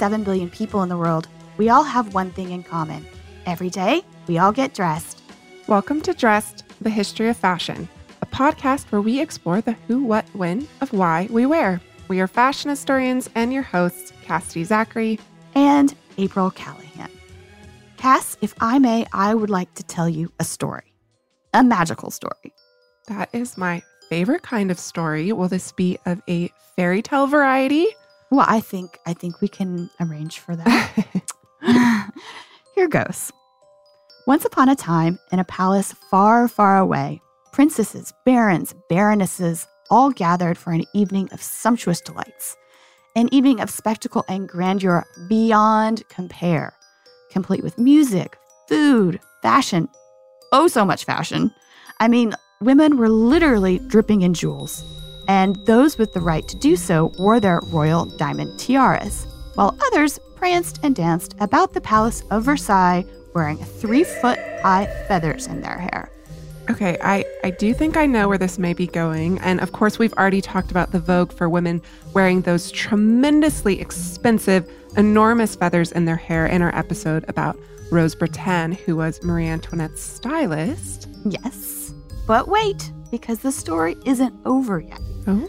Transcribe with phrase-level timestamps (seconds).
[0.00, 1.28] With over 7 billion people in the world,
[1.58, 3.04] we all have one thing in common.
[3.44, 5.20] Every day, we all get dressed.
[5.66, 7.86] Welcome to Dressed, the History of Fashion,
[8.22, 11.82] a podcast where we explore the who, what, when of why we wear.
[12.08, 15.20] We are fashion historians and your hosts, Cassidy Zachary
[15.54, 17.10] and April Callahan.
[17.98, 20.94] Cass, if I may, I would like to tell you a story,
[21.52, 22.54] a magical story.
[23.08, 25.30] That is my favorite kind of story.
[25.32, 27.86] Will this be of a fairy tale variety?
[28.30, 31.24] Well, I think I think we can arrange for that.
[32.74, 33.32] Here goes.
[34.26, 37.20] Once upon a time, in a palace far, far away,
[37.52, 42.56] princesses, barons, baronesses all gathered for an evening of sumptuous delights,
[43.16, 46.72] an evening of spectacle and grandeur beyond compare,
[47.32, 48.36] complete with music,
[48.68, 49.88] food, fashion,
[50.52, 51.50] oh, so much fashion.
[51.98, 54.84] I mean, women were literally dripping in jewels
[55.30, 60.18] and those with the right to do so wore their royal diamond tiaras, while others
[60.34, 65.78] pranced and danced about the Palace of Versailles wearing three foot high feathers in their
[65.78, 66.10] hair.
[66.68, 69.38] Okay, I, I do think I know where this may be going.
[69.38, 71.80] And of course, we've already talked about the vogue for women
[72.12, 77.56] wearing those tremendously expensive, enormous feathers in their hair in our episode about
[77.92, 81.08] Rose Bertin, who was Marie Antoinette's stylist.
[81.24, 81.94] Yes.
[82.26, 85.00] But wait, because the story isn't over yet.
[85.26, 85.48] Oh.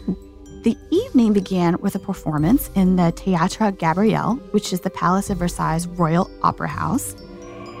[0.62, 5.38] The evening began with a performance in the Théâtre Gabriel, which is the Palace of
[5.38, 7.16] Versailles' Royal Opera House.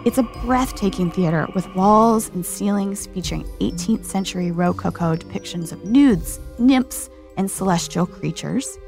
[0.04, 6.40] It's a breathtaking theater with walls and ceilings featuring 18th century Rococo depictions of nudes,
[6.58, 8.78] nymphs, and celestial creatures.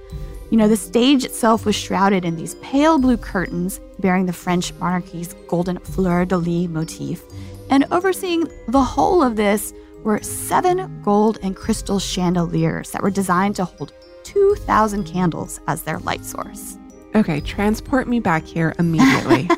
[0.50, 4.72] You know, the stage itself was shrouded in these pale blue curtains bearing the French
[4.74, 7.22] monarchy's golden fleur de lis motif.
[7.70, 9.72] And overseeing the whole of this
[10.04, 13.92] were seven gold and crystal chandeliers that were designed to hold
[14.22, 16.78] 2,000 candles as their light source.
[17.14, 19.48] Okay, transport me back here immediately.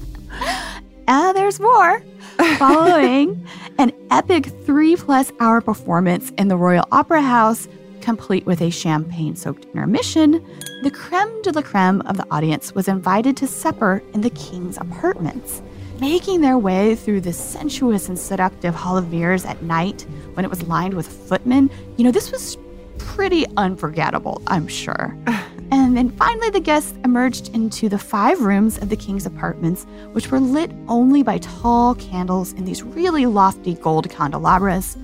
[1.08, 2.02] uh, there's more.
[2.58, 3.46] Following
[3.78, 7.68] an epic three plus hour performance in the Royal Opera House,
[8.00, 10.44] complete with a champagne soaked intermission,
[10.82, 14.78] the creme de la creme of the audience was invited to supper in the king's
[14.78, 15.62] apartments
[16.00, 20.50] making their way through the sensuous and seductive Hall of Mirrors at night when it
[20.50, 22.56] was lined with footmen, you know, this was
[22.98, 25.16] pretty unforgettable, I'm sure.
[25.70, 30.30] and then finally, the guests emerged into the five rooms of the king's apartments, which
[30.30, 34.96] were lit only by tall candles in these really lofty gold candelabras.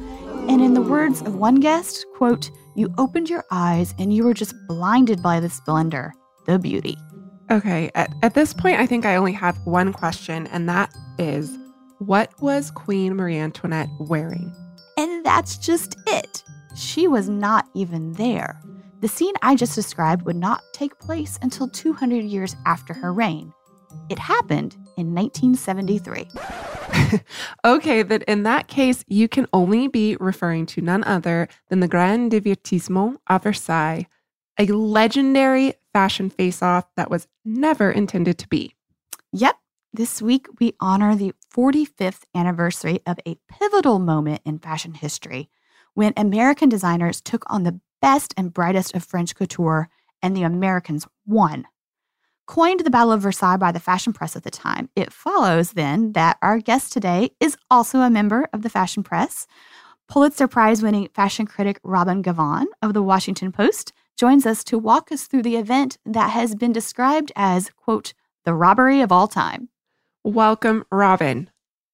[0.49, 4.35] And in the words of one guest, quote, you opened your eyes and you were
[4.35, 6.13] just blinded by the splendor,
[6.47, 6.99] the beauty.
[7.51, 11.57] Okay, at, at this point, I think I only have one question, and that is
[11.99, 14.55] what was Queen Marie Antoinette wearing?
[14.97, 16.43] And that's just it.
[16.77, 18.61] She was not even there.
[19.01, 23.53] The scene I just described would not take place until 200 years after her reign.
[24.09, 26.29] It happened in 1973.
[27.65, 31.89] okay, that in that case, you can only be referring to none other than the
[31.89, 34.07] Grand Divertissement à Versailles,
[34.59, 38.75] a legendary fashion face off that was never intended to be.
[39.33, 39.57] Yep.
[39.95, 45.49] This week, we honor the 45th anniversary of a pivotal moment in fashion history
[45.95, 49.89] when American designers took on the best and brightest of French couture,
[50.21, 51.65] and the Americans won.
[52.47, 56.13] Coined the Battle of Versailles by the fashion press at the time, it follows then
[56.13, 59.47] that our guest today is also a member of the fashion press.
[60.09, 65.11] Pulitzer Prize winning fashion critic Robin Givhan of the Washington Post joins us to walk
[65.11, 68.15] us through the event that has been described as, quote,
[68.45, 69.69] the robbery of all time.
[70.23, 71.51] Welcome, Robin.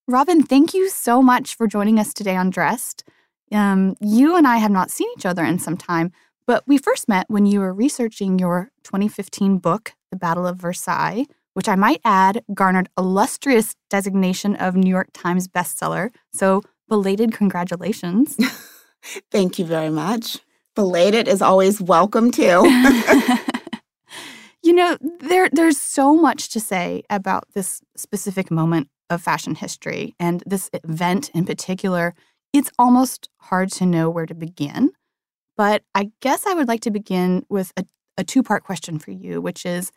[0.06, 3.04] Robin, thank you so much for joining us today on Dressed.
[3.52, 6.12] Um, you and I have not seen each other in some time,
[6.46, 11.26] but we first met when you were researching your 2015 book, The Battle of Versailles,
[11.54, 16.10] which I might add garnered illustrious designation of New York Times bestseller.
[16.32, 18.36] So, belated congratulations.
[19.30, 20.40] Thank you very much
[20.80, 22.62] belated is always welcome too.
[24.62, 30.14] you know, there there's so much to say about this specific moment of fashion history
[30.18, 32.14] and this event in particular.
[32.54, 34.92] It's almost hard to know where to begin.
[35.54, 37.84] But I guess I would like to begin with a,
[38.16, 39.92] a two part question for you, which is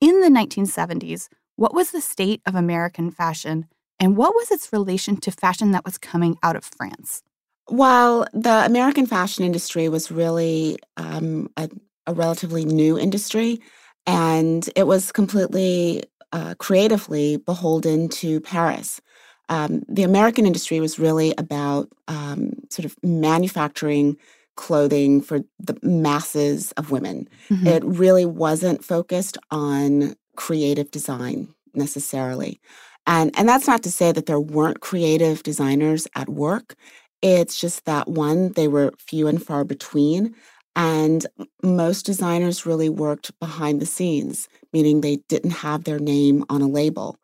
[0.00, 3.66] in the 1970s, what was the state of American fashion
[4.00, 7.22] and what was its relation to fashion that was coming out of France?
[7.66, 11.68] While the American fashion industry was really um, a,
[12.06, 13.60] a, relatively new industry,
[14.06, 19.00] and it was completely uh, creatively beholden to Paris,
[19.48, 24.16] um, the American industry was really about um, sort of manufacturing
[24.56, 27.28] clothing for the masses of women.
[27.48, 27.66] Mhm.
[27.66, 32.60] It really wasn't focused on creative design necessarily.
[33.06, 36.74] And and that's not to say that there weren't creative designers at work.
[37.24, 40.34] It's just that one, they were few and far between.
[40.76, 41.26] And
[41.62, 46.68] most designers really worked behind the scenes, meaning they didn't have their name on a
[46.68, 47.16] label.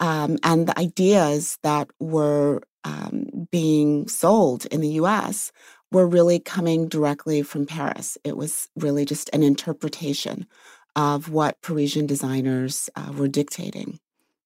[0.00, 5.50] Um, and the ideas that were um, being sold in the US
[5.90, 8.18] were really coming directly from Paris.
[8.24, 10.46] It was really just an interpretation
[10.94, 13.98] of what Parisian designers uh, were dictating.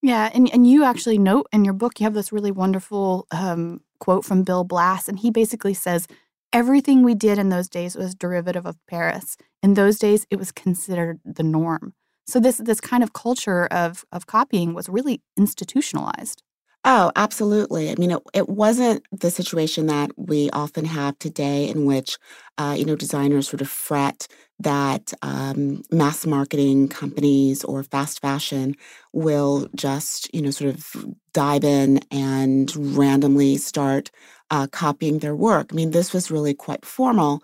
[0.02, 3.80] Yeah, and and you actually note in your book you have this really wonderful um,
[4.02, 6.08] quote from Bill Blass, and he basically says
[6.52, 9.36] everything we did in those days was derivative of Paris.
[9.62, 11.94] In those days, it was considered the norm.
[12.26, 16.42] So this this kind of culture of of copying was really institutionalized.
[16.84, 17.90] Oh, absolutely.
[17.90, 22.18] I mean, it, it wasn't the situation that we often have today in which,
[22.58, 24.26] uh, you know, designers sort of fret
[24.58, 28.74] that um, mass marketing companies or fast fashion
[29.12, 34.10] will just, you know, sort of dive in and randomly start
[34.50, 35.68] uh, copying their work.
[35.70, 37.42] I mean, this was really quite formal.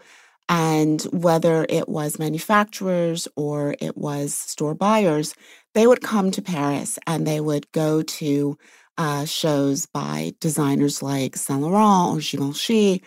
[0.50, 5.34] And whether it was manufacturers or it was store buyers,
[5.74, 8.56] they would come to Paris and they would go to
[8.98, 13.02] uh, shows by designers like Saint Laurent or Givenchy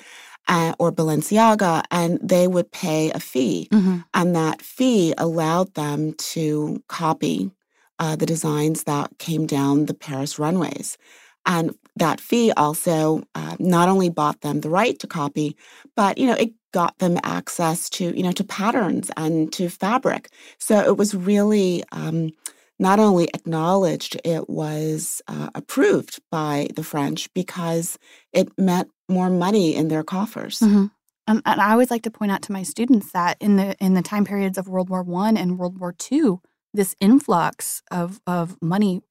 [0.48, 3.68] uh, or Balenciaga, and they would pay a fee.
[4.14, 7.52] And that fee allowed them to copy
[8.00, 10.98] uh, the designs that came down the Paris runways.
[11.46, 15.56] And that fee also uh, not only bought them the right to copy,
[15.96, 20.30] but you know it got them access to you know to patterns and to fabric.
[20.58, 22.32] So it was really um,
[22.82, 27.98] not only acknowledged, it was uh, approved by the French because
[28.34, 30.60] it meant more money in their coffers.
[30.60, 30.92] Mhm.
[31.28, 33.94] Um, and I always like to point out to my students that in the in
[33.94, 36.42] the time periods of World War One and World War Two,
[36.74, 39.02] this influx of of money,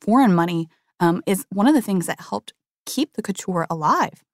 [0.00, 0.68] foreign money,
[1.00, 2.52] um, is one of the things that helped
[2.86, 4.24] keep the couture alive.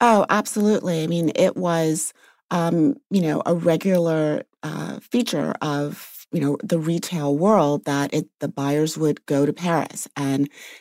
[0.00, 1.02] Oh, absolutely.
[1.02, 2.12] I mean, it was,
[2.50, 5.96] um, you know, a regular uh, feature of
[6.34, 10.40] you know the retail world that it the buyers would go to Paris and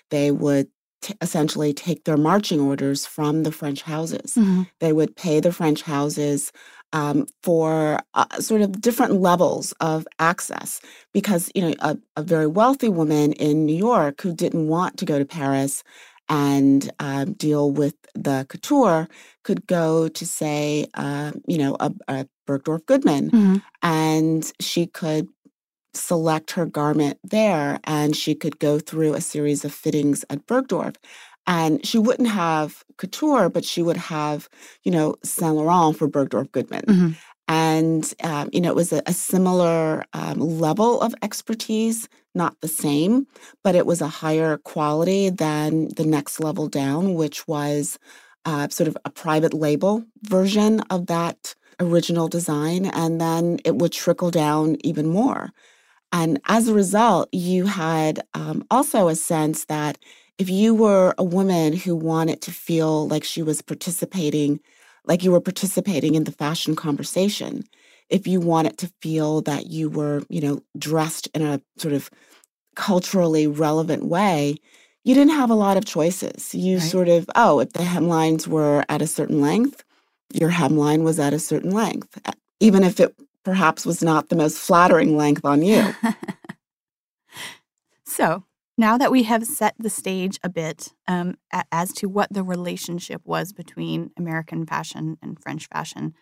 [0.09, 0.67] they would
[1.05, 4.33] t- essentially take their marching orders from the French houses.
[4.79, 6.51] They would pay the French houses
[7.01, 10.79] um, for uh, sort of different levels of access
[11.13, 15.05] because you know a, a very wealthy woman in New York who didn't want to
[15.05, 15.83] go to Paris
[16.29, 19.07] and um, deal with the couture
[19.43, 22.17] could go to say uh, you know a, a
[22.47, 23.61] Bergdorf Goodman Mhm.
[23.81, 25.27] and she could
[25.93, 30.95] select her garment there and she could go through a series of fittings at Bergdorf.
[31.45, 34.47] And she wouldn't have couture but she would have
[34.83, 36.85] you know Saint Laurent for Bergdorf Goodman.
[36.87, 37.15] Mhm.
[37.49, 42.67] and um, you know it was a, a similar um, level of expertise not the
[42.69, 43.27] same
[43.63, 47.99] but it was a higher quality than the next level down which was
[48.45, 52.85] uh, sort of a private label version of that original design.
[52.85, 55.51] And then it would trickle down even more
[56.13, 59.97] and as a result you had um, also a sense that
[60.39, 64.59] if you were a woman who wanted to feel like she was participating
[65.05, 67.63] like you were participating in the fashion conversation
[68.09, 72.09] if you wanted to feel that you were you know dressed in a sort of
[72.75, 74.55] culturally relevant way
[75.03, 76.83] you didn't have a lot of choices you Right.
[76.83, 79.83] sort of oh if the hemlines were at a certain length
[80.33, 82.19] your hemline was at a certain length
[82.59, 85.93] even if it perhaps was not the most flattering length on you
[88.05, 88.43] so
[88.77, 92.43] now that we have set the stage a bit um, a- as to what the
[92.43, 96.15] relationship was between American fashion and French fashion,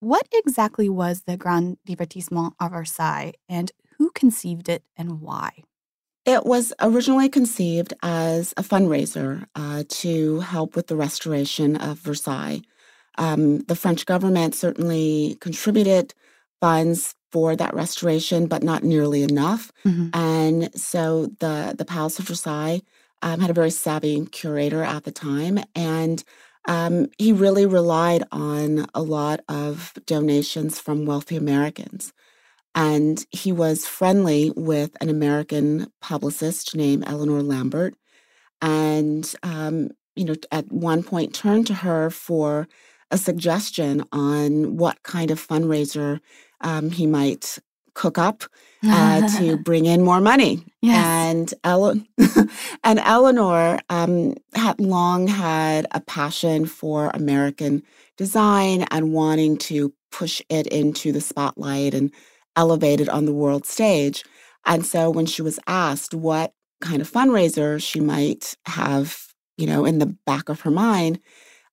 [0.00, 5.62] what exactly was the Grand Divertissement of Versailles, and who conceived it and why?
[6.26, 12.60] It was originally conceived as a fundraiser uh, to help with the restoration of Versailles.
[13.16, 16.12] Um, the French government certainly contributed
[16.64, 19.72] funds for that restoration, but not nearly enough.
[19.86, 20.10] Mhm.
[20.14, 22.82] And so the the Palace of Versailles
[23.22, 26.22] um, had a very savvy curator at the time, and
[26.66, 32.12] um, he really relied on a lot of donations from wealthy Americans.
[32.74, 37.94] And he was friendly with an American publicist named Eleanor Lambert,
[38.62, 42.68] and um, you know, at one point turned to her for
[43.14, 46.20] a suggestion on what kind of fundraiser
[46.62, 47.58] um, he might
[47.94, 48.42] cook up
[48.84, 50.64] uh, to bring in more money.
[50.82, 51.06] Yes.
[51.06, 52.02] And, Ele-
[52.84, 57.84] and Eleanor um, had long had a passion for American
[58.16, 62.12] design and wanting to push it into the spotlight and
[62.56, 64.24] elevate it on the world stage.
[64.66, 69.84] And so when she was asked what kind of fundraiser she might have, you know,
[69.84, 71.20] in the back of her mind,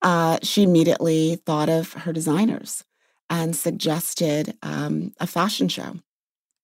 [0.01, 2.83] uh, she immediately thought of her designers
[3.29, 5.95] and suggested um, a fashion show.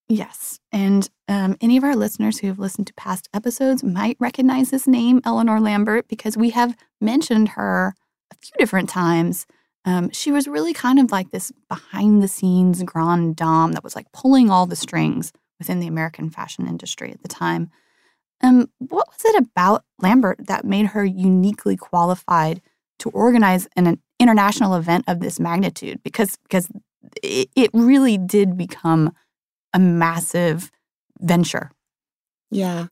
[0.09, 0.59] Yes.
[0.71, 4.87] And um, any of our listeners who have listened to past episodes might recognize this
[4.87, 7.93] name, Eleanor Lambert, because we have mentioned her
[8.31, 9.45] a few different times.
[9.83, 13.95] Um, she was really kind of like this behind the scenes grand dame that was
[13.95, 17.69] like pulling all the strings within the American fashion industry at the time.
[18.41, 22.61] Um, what was it about Lambert that made her uniquely qualified
[22.99, 26.01] to organize an, international event of this magnitude?
[26.03, 26.67] Because because
[27.21, 29.13] it, it really did become
[29.73, 30.71] a massive
[31.19, 31.71] venture.
[32.49, 32.87] Yeah.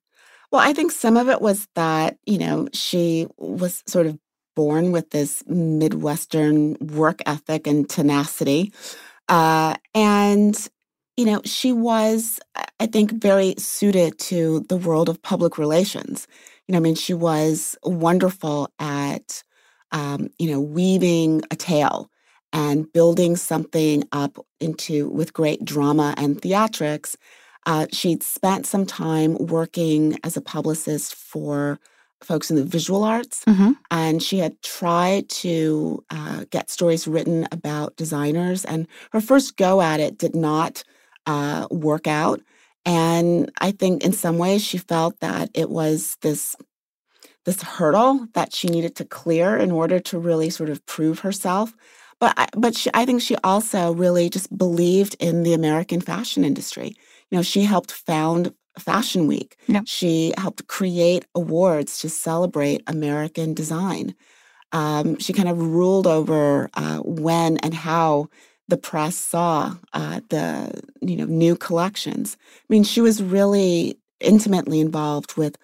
[0.51, 4.17] Well, I think some of it was that, you know, she was sort of
[4.55, 8.71] born with this Midwestern work ethic and tenacity.
[9.27, 10.67] Uh, and,
[11.17, 12.39] you know, she was,
[12.79, 16.27] I think, very suited to the world of public relations.
[16.67, 19.43] You know, I mean, she was wonderful at,
[19.91, 22.09] um, you know, weaving a tale
[22.53, 27.15] and building something up into with great drama and theatrics.
[27.65, 31.79] Uh, she'd spent some time working as a publicist for
[32.21, 33.71] folks in the visual arts, Mm-hmm.
[33.91, 38.65] and she had tried to uh, get stories written about designers.
[38.65, 40.83] And her first go at it did not
[41.25, 42.41] uh, work out.
[42.85, 46.55] And I think in some ways she felt that it was this
[47.45, 51.73] this hurdle that she needed to clear in order to really sort of prove herself.
[52.19, 56.43] But I, but she, I think she also really just believed in the American fashion
[56.43, 56.95] industry.
[57.29, 59.57] You know, she helped found Fashion Week.
[59.67, 59.81] Yeah.
[59.85, 64.15] She helped create awards to celebrate American design.
[64.71, 68.27] Um, she kind of ruled over uh, when and how
[68.67, 70.71] the press saw uh, the
[71.01, 72.35] you know new collections.
[72.41, 75.57] I mean, she was really intimately involved with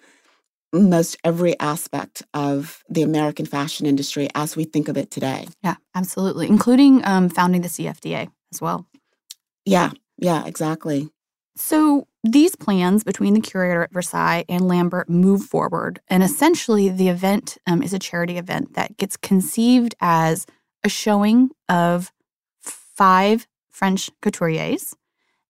[0.72, 5.46] most every aspect of the American fashion industry as we think of it today.
[5.62, 8.86] Yeah, absolutely, including um, founding the CFDA as well.
[9.64, 11.10] Yeah, yeah, exactly.
[11.56, 17.08] So these plans between the curator at Versailles and Lambert move forward, and essentially the
[17.08, 20.46] event um, is a charity event that gets conceived as
[20.82, 22.12] a showing of
[22.60, 24.94] five French couturiers,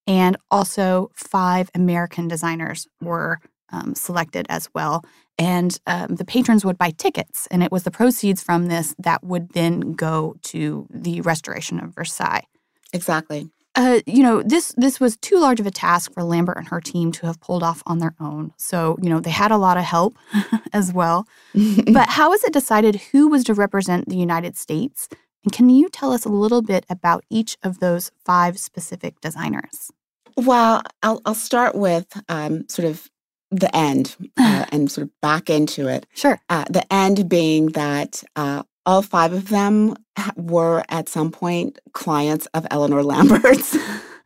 [0.06, 3.38] and also five American designers were
[3.72, 5.04] um, selected as well.
[5.38, 9.24] And um, the patrons would buy tickets, and it was the proceeds from this that
[9.24, 12.46] would then go to the restoration of Versailles.
[12.92, 13.50] Exactly.
[13.74, 16.80] Uh, you know, this this was too large of a task for Lambert and her
[16.80, 18.52] team to have pulled off on their own.
[18.58, 20.16] So, you know, they had a lot of help
[20.72, 21.26] as well.
[21.86, 25.08] But how was it decided who was to represent the United States?
[25.44, 29.90] And can you tell us a little bit about each of those five specific designers?
[30.36, 33.10] Well, I'll, I'll start with um, sort of
[33.52, 36.06] the end uh, and sort of back into it.
[36.14, 36.40] Sure.
[36.48, 39.94] Uh, the end being that uh, all five of them
[40.36, 43.76] were at some point clients of Eleanor Lambert's.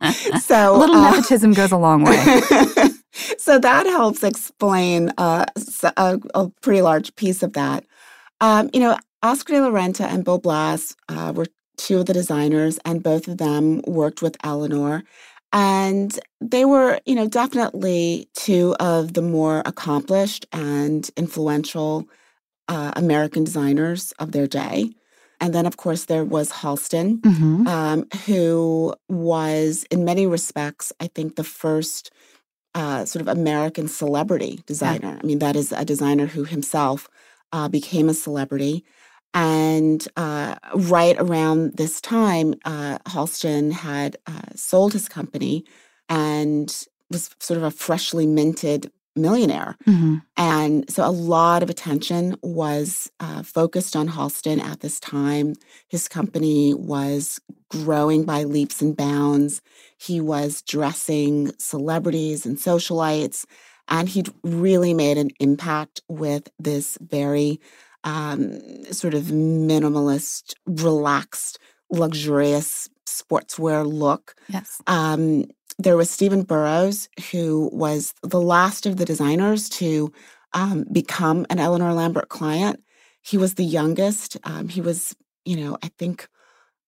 [0.42, 2.16] so a little uh, nepotism goes a long way.
[3.38, 5.44] so that helps explain uh,
[5.96, 7.84] a, a pretty large piece of that.
[8.40, 12.12] Um, you know, Oscar de la Renta and Bill Blass uh, were two of the
[12.12, 15.04] designers, and both of them worked with Eleanor.
[15.52, 22.08] And they were, you know, definitely two of the more accomplished and influential
[22.68, 24.90] uh, American designers of their day.
[25.40, 31.08] And then, of course, there was Halston, hmm um, who was, in many respects, I
[31.08, 32.10] think, the first
[32.74, 35.18] uh, sort of American celebrity designer.
[35.20, 37.08] I mean, that is a designer who himself
[37.52, 38.84] uh, became a celebrity.
[39.34, 45.64] And uh, right around this time, uh, Halston had uh, sold his company
[46.08, 46.74] and
[47.10, 49.76] was sort of a freshly minted millionaire.
[49.84, 55.54] hmm And so a lot of attention was uh, focused on Halston at this time.
[55.88, 57.40] His company was
[57.70, 59.62] growing by leaps and bounds.
[59.98, 63.44] He was dressing celebrities and socialites,
[63.88, 67.58] and he'd really made an impact with this very
[68.06, 68.60] um,
[68.92, 71.58] sort of minimalist, relaxed,
[71.90, 74.34] luxurious sportswear look.
[74.48, 74.80] Yes.
[74.86, 75.44] Um,
[75.78, 80.10] there was Stephen Burrows, who was the last of the designers to
[80.54, 82.82] um, become an Eleanor Lambert client.
[83.22, 84.38] He was the youngest.
[84.44, 86.28] Um, he was, you know, I think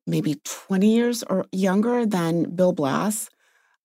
[0.06, 3.28] maybe 20 years or younger than Bill Blass.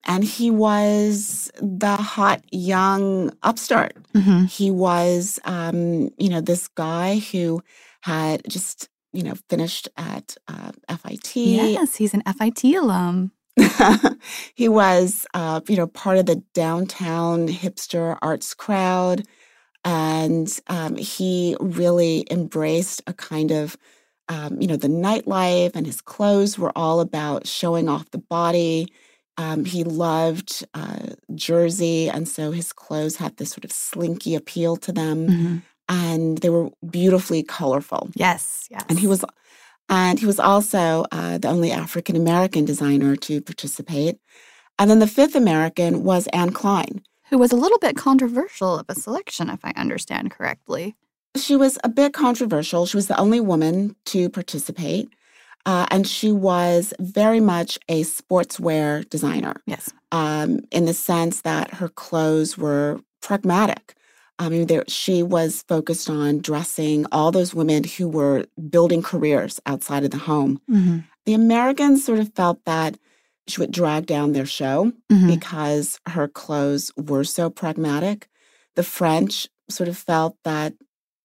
[0.05, 3.95] And he was the hot young upstart.
[4.13, 4.50] Mhm.
[4.50, 7.62] He was, um, you know, this guy who
[8.01, 11.36] had just, you know, finished at uh, FIT.
[11.36, 13.31] Yes, he's an FIT alum.
[14.55, 19.25] he was, uh, you know, part of the downtown hipster arts crowd.
[19.86, 23.77] And um, he really embraced a kind of,
[24.29, 28.88] um, you know, the nightlife, and his clothes were all about showing off the body.
[29.37, 34.77] Um, he loved uh, Jersey, and so his clothes had this sort of slinky appeal
[34.77, 35.61] to them, Mhm.
[35.89, 38.09] and they were beautifully colorful.
[38.15, 38.83] Yes, yes.
[38.89, 39.25] And he was,
[39.89, 44.17] and he was also uh, the only African American designer to participate.
[44.79, 47.01] And then the fifth American was Anne Klein.
[47.29, 50.95] who was a little bit controversial of a selection, if I understand correctly.
[51.35, 52.85] She was a bit controversial.
[52.85, 55.09] She was the only woman to participate,
[55.65, 59.55] uh, and she was very much a sportswear designer.
[59.65, 59.91] Yes.
[60.12, 63.96] um, in the sense that her clothes were pragmatic.
[64.39, 69.60] I mean, there, she was focused on dressing all those women who were building careers
[69.65, 70.60] outside of the home.
[70.70, 71.00] Mm-hmm.
[71.25, 72.98] The Americans sort of felt that
[73.48, 75.27] she would drag down their show Mm-hmm.
[75.27, 78.27] because her clothes were so pragmatic.
[78.75, 80.74] The French sort of felt that,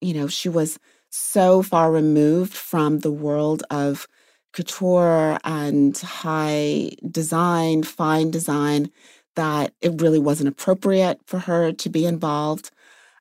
[0.00, 0.78] you know, she was
[1.11, 4.07] so far removed from the world of
[4.52, 8.90] couture and high design, fine design,
[9.37, 12.71] that it really wasn't appropriate for her to be involved.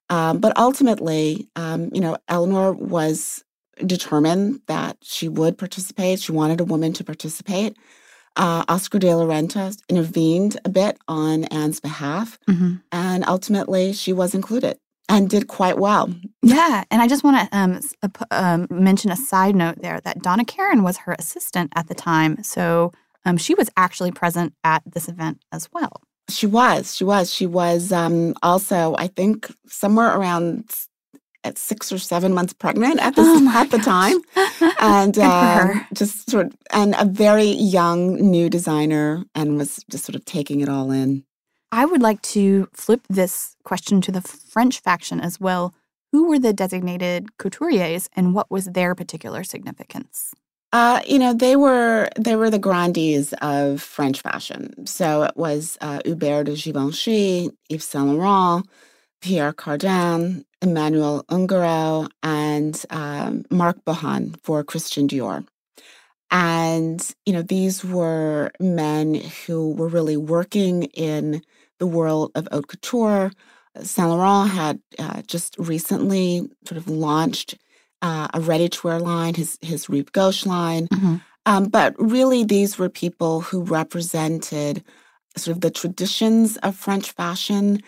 [0.09, 3.43] Um, but ultimately, um, you know, Eleanor was
[3.85, 6.19] determined that she would participate.
[6.19, 7.77] She wanted a woman to participate.
[8.35, 12.75] Uh, Oscar de la Renta intervened a bit on Anne's behalf, Mm-hmm.
[12.91, 14.77] and ultimately she was included
[15.09, 16.13] and did quite well.
[16.41, 20.21] Yeah, and I just want to um, uh, um, mention a side note there that
[20.21, 22.91] Donna Karan was her assistant at the time, so
[23.25, 26.01] um, she was actually present at this event as well.
[26.29, 30.69] She was, she was, she was um, also, I think, somewhere around
[31.43, 33.85] at six or seven months pregnant at, this, Oh at the gosh.
[33.85, 34.73] time.
[34.81, 40.15] and uh, just sort of, and a very young new designer and was just sort
[40.15, 41.23] of taking it all in.
[41.71, 45.73] I would like to flip this question to the French faction as well.
[46.13, 50.33] Who were the designated couturiers, and what was their particular significance?
[50.71, 54.85] Uh, you know, they were they were the grandees of French fashion.
[54.85, 58.65] So it was uh, Hubert de Givenchy, Yves Saint Laurent,
[59.21, 65.45] Pierre Cardin, Emmanuel Ungaro, and um, Marc Bohan for Christian Dior.
[66.31, 71.41] And you know, these were men who were really working in
[71.79, 73.31] the world of haute couture.
[73.81, 77.57] Saint Laurent had uh, just recently sort of launched
[78.01, 80.87] uh, a ready-to-wear line, his his Rive Gauche line.
[80.87, 81.21] Mhm.
[81.45, 84.83] Um, but really, these were people who represented
[85.37, 87.79] sort of the traditions of French fashion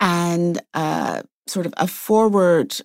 [0.00, 2.76] and uh, sort of a forward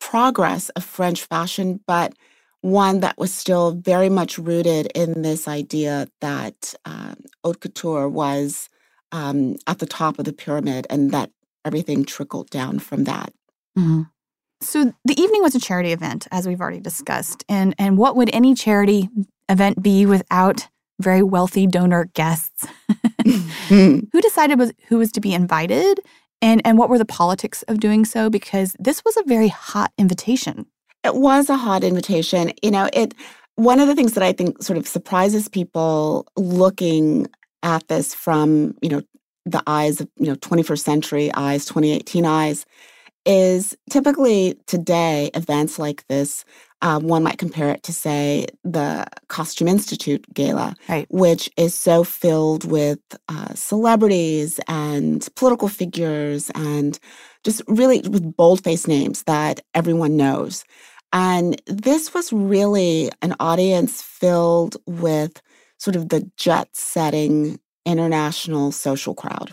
[0.00, 2.12] progress of French fashion, but
[2.60, 8.68] one that was still very much rooted in this idea that uh, haute couture was
[9.12, 11.30] um, at the top of the pyramid and that
[11.64, 13.32] everything trickled down from that.
[14.60, 18.30] So the evening was a charity event, as we've already discussed, and and what would
[18.32, 19.08] any charity
[19.48, 20.68] event be without
[21.00, 22.66] very wealthy donor guests?
[23.68, 26.00] who decided was who was to be invited,
[26.42, 28.28] and and what were the politics of doing so?
[28.28, 30.66] Because this was a very hot invitation.
[31.04, 32.52] It was a hot invitation.
[32.60, 33.14] You know, it
[33.54, 37.28] one of the things that I think sort of surprises people looking
[37.62, 39.02] at this from, you know,
[39.46, 42.66] the eyes of, you know, 21st century eyes, 2018 eyes,
[43.26, 46.44] is typically today events like this,
[46.80, 51.06] uh, one might compare it to, say, the Costume Institute Gala, Right.
[51.10, 56.98] which is so filled with uh, celebrities and political figures and
[57.44, 60.64] just really with bold faced names that everyone knows.
[61.12, 65.40] And this was really an audience filled with
[65.78, 69.52] sort of the jet setting international social crowd.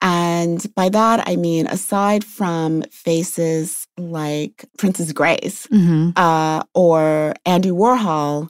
[0.00, 6.10] And by that, I mean, aside from faces like Princess Grace Mm-hmm.
[6.14, 8.48] uh, or Andy Warhol,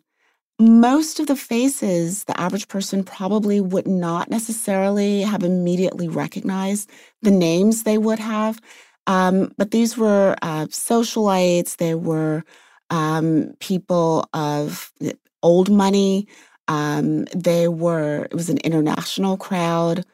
[0.60, 6.90] most of the faces the average person probably would not necessarily have immediately recognized
[7.22, 8.60] the names they would have.
[9.06, 12.44] Um, but these were uh, socialites, they were
[12.90, 16.26] um, people of eh, old money.
[16.68, 20.04] Um, they were, it was an international crowd.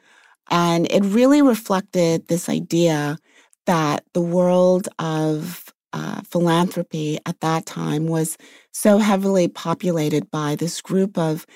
[0.50, 3.18] And it really reflected this idea
[3.66, 8.36] that the world of uh, philanthropy at that time was
[8.72, 11.46] so heavily populated by this group of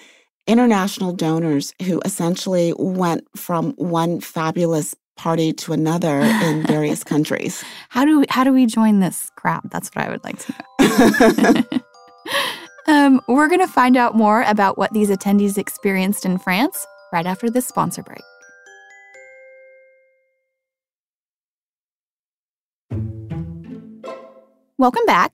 [0.46, 7.62] international donors who essentially went from one fabulous party to another in various countries.
[7.90, 9.62] How do we, how do we join this crowd?
[9.70, 11.80] That's what I would like to know.
[12.88, 17.27] um, we're going to find out more about what these attendees experienced in France right
[17.27, 18.22] after this sponsor break.
[24.79, 25.33] Welcome back.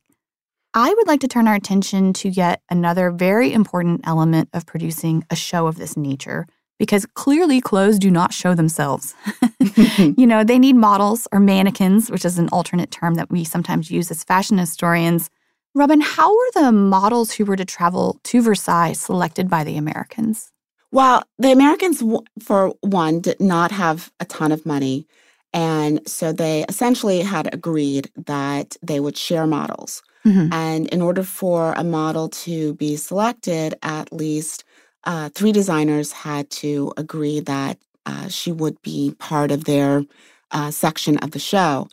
[0.72, 5.22] I would like to turn our attention to yet another very important element of producing
[5.30, 6.46] a show of this nature,
[6.78, 9.14] because clearly clothes do not show themselves.
[9.98, 13.90] you know, they need models or mannequins, which is an alternate term that we sometimes
[13.90, 15.30] use as fashion historians.
[15.74, 20.52] Robin, how were the models who were to travel to Versailles selected by the Americans?
[20.92, 22.02] Well, the Americans,
[22.40, 25.06] for one, did not have a ton of money.
[25.52, 30.02] And so they essentially had agreed that they would share models.
[30.24, 30.52] Mm-hmm.
[30.52, 34.64] And in order for a model to be selected, at least
[35.04, 40.04] uh, three designers had to agree that uh, she would be part of their
[40.52, 41.88] uh, section of the show.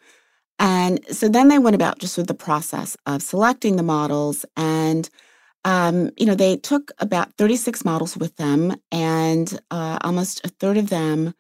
[0.62, 4.46] And so then they went about just with the process of selecting the models.
[4.56, 5.10] And,
[5.66, 10.78] um, you know, they took about 36 models with them, and uh, almost a third
[10.78, 11.34] of them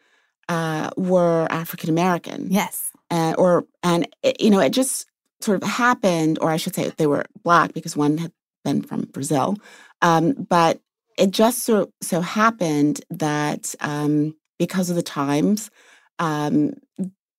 [0.49, 2.47] uh, were African American.
[2.49, 2.91] Yes.
[3.11, 5.05] Uh, or, and, it, you know, it just
[5.39, 8.31] sort of happened, or I should say they were Black because one had
[8.65, 9.55] been from Brazil.
[10.01, 10.79] Um, but
[11.19, 15.69] it just so, so happened that um, because of the times,
[16.17, 16.73] um,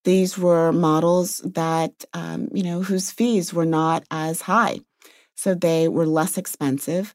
[0.04, 4.80] these were models that, um, you know, whose fees were not as high.
[5.36, 7.14] So they were less expensive.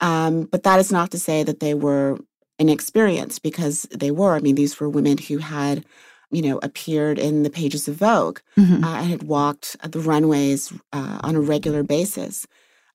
[0.00, 2.18] Um, but that is not to say that they were
[2.58, 4.34] inexperienced because they were.
[4.34, 5.84] I mean, these were women who had,
[6.30, 8.84] you know, appeared in the pages of Vogue mm-hmm.
[8.84, 12.46] uh, and had walked the runways uh, on a regular basis.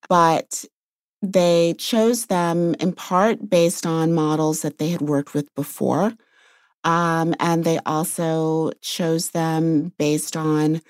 [0.08, 0.66] But
[1.22, 6.14] they chose them in part based on models that they had worked with before.
[6.84, 10.82] Um, and they also chose them based on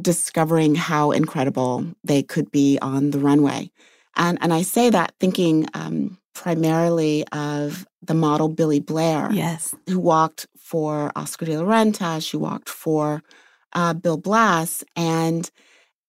[0.00, 3.70] discovering how incredible they could be on the runway.
[4.16, 9.98] And, and I say that thinking um, primarily of the model Billie Blair, yes, who
[9.98, 12.26] walked for Oscar de la Renta.
[12.26, 13.22] She walked for
[13.72, 15.50] uh, Bill Blass, and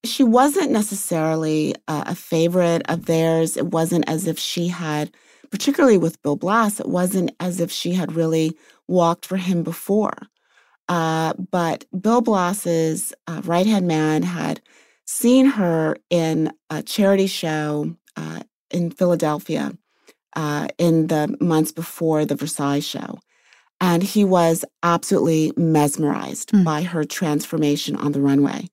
[0.03, 3.57] she wasn't necessarily a, a favorite of theirs.
[3.57, 5.11] It wasn't as if she had,
[5.51, 8.55] particularly with Bill Blass, it wasn't as if she had really
[8.87, 10.15] walked for him before.
[10.87, 14.61] Uh, but Bill Blass's uh, right hand man had
[15.05, 19.71] seen her in a charity show uh, in Philadelphia
[20.35, 23.19] uh, in the months before the Versailles show.
[23.81, 26.63] And he was absolutely mesmerized mm.
[26.63, 28.69] by her transformation on the runway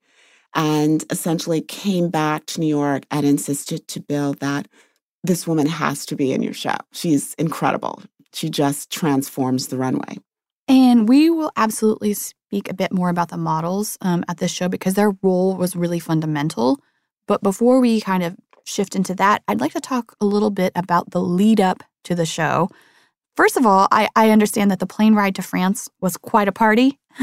[0.54, 4.68] and essentially came back to New York and insisted to Bill that
[5.24, 6.76] this woman has to be in your show.
[6.92, 8.02] She's incredible.
[8.34, 10.18] She just transforms the runway.
[10.68, 14.68] And we will absolutely speak a bit more about the models um, at this show
[14.68, 16.80] because their role was really fundamental.
[17.26, 20.72] But before we kind of shift into that, I'd like to talk a little bit
[20.74, 22.68] about the lead up to the show.
[23.36, 26.52] First of all, I, I understand that the plane ride to France was quite a
[26.52, 26.98] party.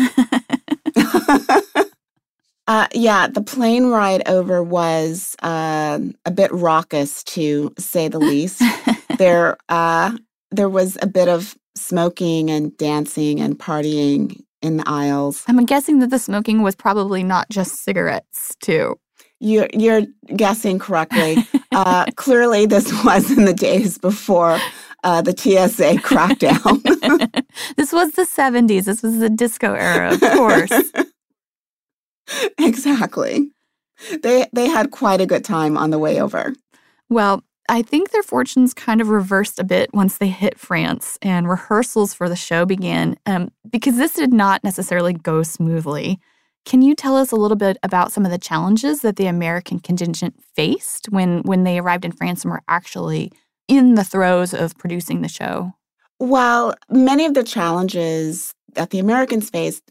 [2.68, 8.64] uh, yeah, the plane ride over was uh, a bit raucous, to say the least.
[9.18, 10.18] there, uh,
[10.52, 15.44] there was a bit of smoking and dancing and partying in the aisles.
[15.48, 19.00] I'm guessing that the smoking was probably not just cigarettes, too.
[19.40, 20.02] You're you're
[20.36, 21.38] guessing correctly.
[21.72, 24.60] Uh, clearly, this was in the days before
[25.04, 26.82] uh, the TSA crackdown.
[27.78, 28.84] this was the 70s.
[28.84, 30.72] This was the disco era, of course.
[32.58, 33.50] exactly.
[34.22, 36.54] They they had quite a good time on the way over.
[37.10, 41.48] Well, I think their fortunes kind of reversed a bit once they hit France and
[41.48, 46.20] rehearsals for the show began um, because this did not necessarily go smoothly.
[46.66, 49.80] Can you tell us a little bit about some of the challenges that the American
[49.80, 53.32] contingent faced when, when they arrived in France and were actually
[53.68, 55.72] in the throes of producing the show?
[56.18, 59.84] Well, many of the challenges that the Americans faced,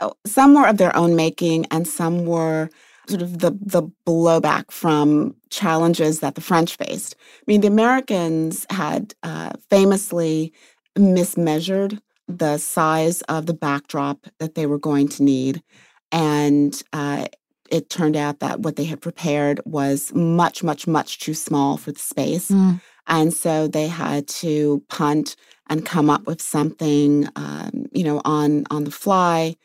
[0.00, 2.70] oh, some were of their own making and some were
[3.08, 7.16] sort of the the blowback from challenges that the French faced.
[7.18, 10.52] I mean, the Americans had uh, famously
[10.96, 15.62] mismeasured the size of the backdrop that they were going to need,
[16.10, 17.26] and uh,
[17.70, 21.92] it turned out that what they had prepared was much, much, much too small for
[21.92, 22.80] the space, mm.
[23.06, 25.36] and so they had to punt
[25.68, 29.56] and come up with something, um, you know, on on the fly.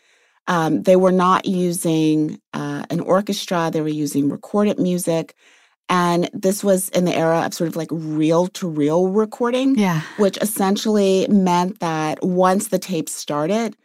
[0.48, 5.36] Um, they were not using uh, an orchestra, they were using recorded music.
[5.88, 10.02] And this was in the era of sort of like reel to reel recording, Yeah.
[10.18, 13.76] which essentially meant that once the tape started,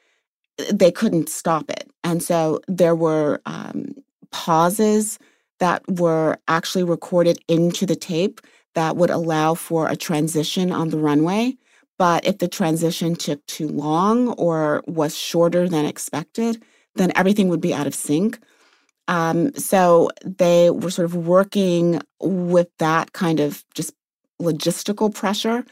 [0.73, 1.90] they couldn't stop it.
[2.05, 3.95] And so there were um,
[4.31, 5.19] pauses
[5.59, 8.40] that were actually recorded into the tape
[8.75, 11.57] that would allow for a transition on the runway.
[11.99, 16.63] But if the transition took too long or was shorter than expected,
[16.95, 18.39] then everything would be out of sync.
[19.09, 23.93] Um, so they were sort of working with that kind of just
[24.41, 25.65] logistical pressure.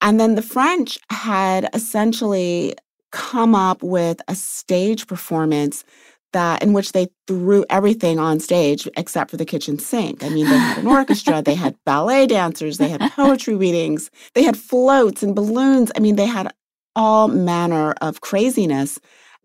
[0.00, 2.74] And then the French had essentially
[3.10, 5.84] come up with a stage performance
[6.32, 10.22] that in which they threw everything on stage except for the kitchen sink.
[10.22, 14.42] I mean, they had an orchestra, they had ballet dancers, they had poetry readings, they
[14.42, 15.90] had floats and balloons.
[15.96, 16.52] I mean, they had
[16.96, 18.98] all manner of craziness.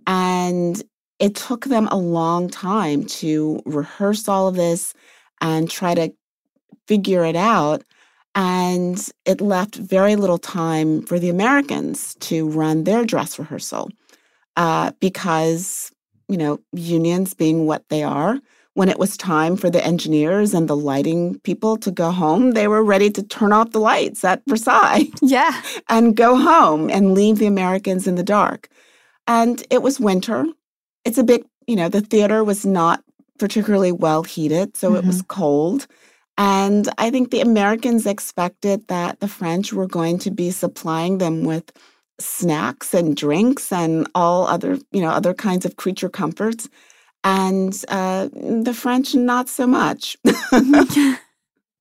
[0.07, 0.81] And
[1.19, 4.93] it took them a long time to rehearse all of this
[5.39, 6.11] and try to
[6.87, 7.83] figure it out.
[8.35, 13.91] And it left very little time for the Americans to run their dress rehearsal
[14.57, 15.91] uh, because,
[16.33, 18.39] you know, unions being what they are,
[18.73, 22.67] when it was time for the engineers and the lighting people to go home, they
[22.67, 25.61] were ready to turn off the lights at Versailles Yeah.
[25.89, 28.67] and go home and leave the Americans in the dark.
[29.27, 30.47] And it was winter.
[31.05, 33.03] It's a bit, you know, the theater was not
[33.37, 35.39] particularly well heated, so it was mm-hmm.
[35.39, 35.85] cold.
[36.39, 41.43] And I think the Americans expected that the French were going to be supplying them
[41.43, 41.71] with
[42.19, 46.69] snacks and drinks and all other, you know, other kinds of creature comforts.
[47.23, 50.17] And uh, the French, not so much.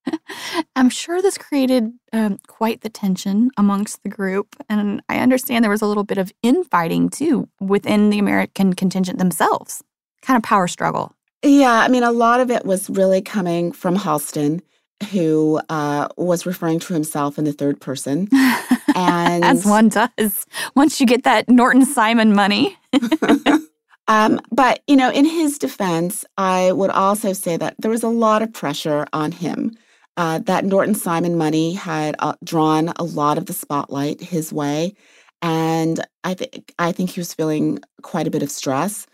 [0.77, 4.57] I'm sure this created um, quite the tension amongst the group.
[4.69, 9.19] And I understand there was a little bit of infighting too within the American contingent
[9.19, 9.83] themselves,
[10.23, 11.15] kind of power struggle.
[11.45, 14.61] Yeah, I mean, a lot of it was really coming from Halston,
[15.05, 18.29] who uh, was referring to himself in the third person.
[18.95, 22.77] And As one does once you get that Norton Simon money.
[24.09, 28.09] um, but, you know, in his defense, I would also say that there was a
[28.09, 29.77] lot of pressure on him.
[30.19, 34.95] Uh, that Norton Simon money had uh, drawn a lot of the spotlight his way.
[35.41, 39.07] And I think I think he was feeling quite a bit of stress.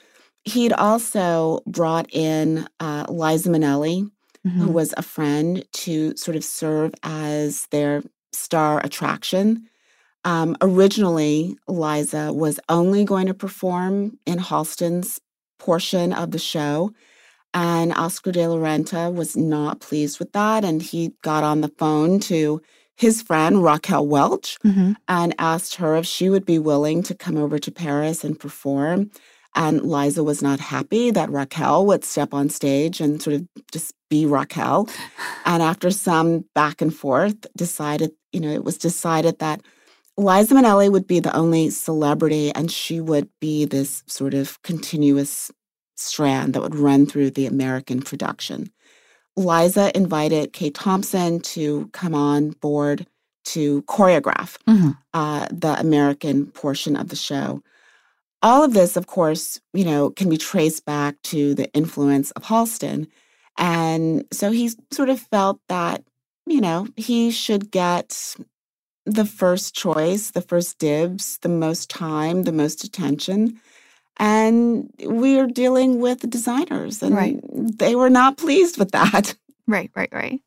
[0.42, 4.10] He'd also brought in uh, Liza Minnelli,
[4.56, 9.68] who was a friend, to sort of serve as their star attraction.
[10.24, 15.20] Um, originally, Liza was only going to perform in Halston's
[15.58, 16.92] portion of the show.
[17.54, 20.64] And Oscar de la Renta was not pleased with that.
[20.64, 22.60] And he got on the phone to
[22.94, 24.96] his friend, Raquel Welch, Mhm.
[25.06, 29.10] and asked her if she would be willing to come over to Paris and perform.
[29.58, 33.92] And Liza was not happy that Raquel would step on stage and sort of just
[34.08, 34.88] be Raquel.
[35.44, 39.60] And after some back and forth, decided, you know, it was decided that
[40.16, 45.50] Liza Minnelli would be the only celebrity and she would be this sort of continuous
[45.96, 48.70] strand that would run through the American production.
[49.36, 53.06] Liza invited Kay Thompson to come on board
[53.46, 54.96] to choreograph Mhm.
[55.14, 57.60] uh, the American portion of the show.
[58.42, 62.44] All of this, of course, you know, can be traced back to the influence of
[62.44, 63.08] Halston.
[63.56, 66.04] And so he sort of felt that,
[66.46, 68.36] you know, he should get
[69.04, 73.60] the first choice, the first dibs, the most time, the most attention.
[74.18, 77.40] And we are dealing with designers, and Right.
[77.52, 79.34] they were not pleased with that.
[79.66, 80.40] Right, right, right.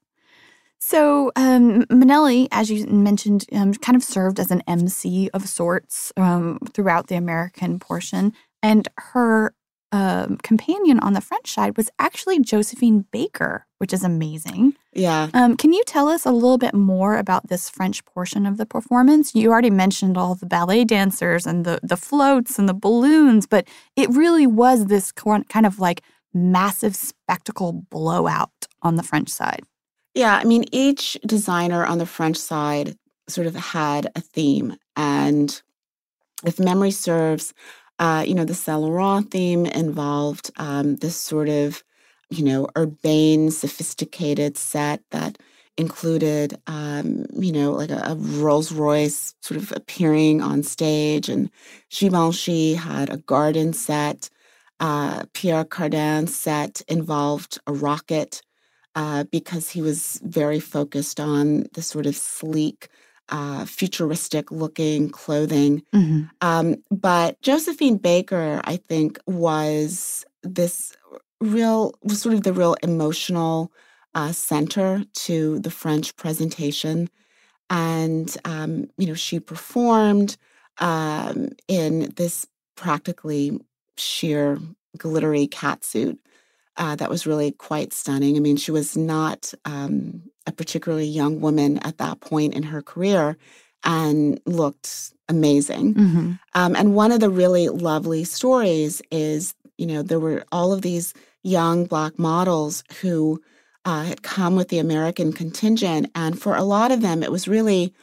[0.82, 6.12] So um, Minnelli, as you mentioned, um, kind of served as an MC of sorts
[6.17, 9.54] um, throughout the American portion, and her
[9.91, 14.74] um, companion on the French side was actually Josephine Baker, which is amazing.
[14.94, 15.30] Yeah.
[15.36, 18.65] Um, can you tell us a little bit more about this French portion of the
[18.65, 19.36] performance?
[19.36, 23.67] You already mentioned all the ballet dancers and the the floats and the balloons, but
[23.96, 26.02] it really was this kind of like
[26.34, 29.62] massive spectacle blowout on the French side.
[30.13, 32.97] Yeah, I mean, each designer on the French side
[33.28, 34.76] sort of had a theme.
[34.95, 35.62] And
[36.45, 37.54] if memory serves,
[38.00, 41.84] uh, you know, the Saint theme involved um, this sort of,
[42.30, 45.38] you know, urbane, sophisticated set that
[45.78, 51.30] included, um, you know, like a, a Rolls Royce sort of appearing on stage.
[51.30, 51.50] And
[51.89, 54.30] Givenchy had a garden set.
[54.80, 58.41] Uh, Pierre Cardin's set involved a rocket
[58.95, 62.89] uh, because he was very focused on the sort of sleek,
[63.30, 65.84] uh, futuristic looking clothing.
[65.93, 66.23] Mm-hmm.
[66.41, 70.95] Um, but Josephine Baker, I think, was this
[71.39, 73.71] real, was sort of the real emotional
[74.13, 77.10] uh, center to the French presentation.
[77.69, 80.36] And, um, you know, she performed
[80.80, 83.58] um, in this practically
[83.95, 84.60] sheer
[84.97, 86.17] glittery catsuit
[86.77, 88.38] uh, that was really quite stunning.
[88.38, 92.81] I mean, she was not um, a particularly young woman at that point in her
[92.81, 93.38] career
[93.84, 95.93] and looked amazing.
[95.95, 96.31] Mm-hmm.
[96.53, 100.81] Um, and one of the really lovely stories is, you know, there were all of
[100.81, 103.41] these young Black models who
[103.86, 106.12] uh, had come with the American contingent.
[106.13, 107.93] And for a lot of them, it was really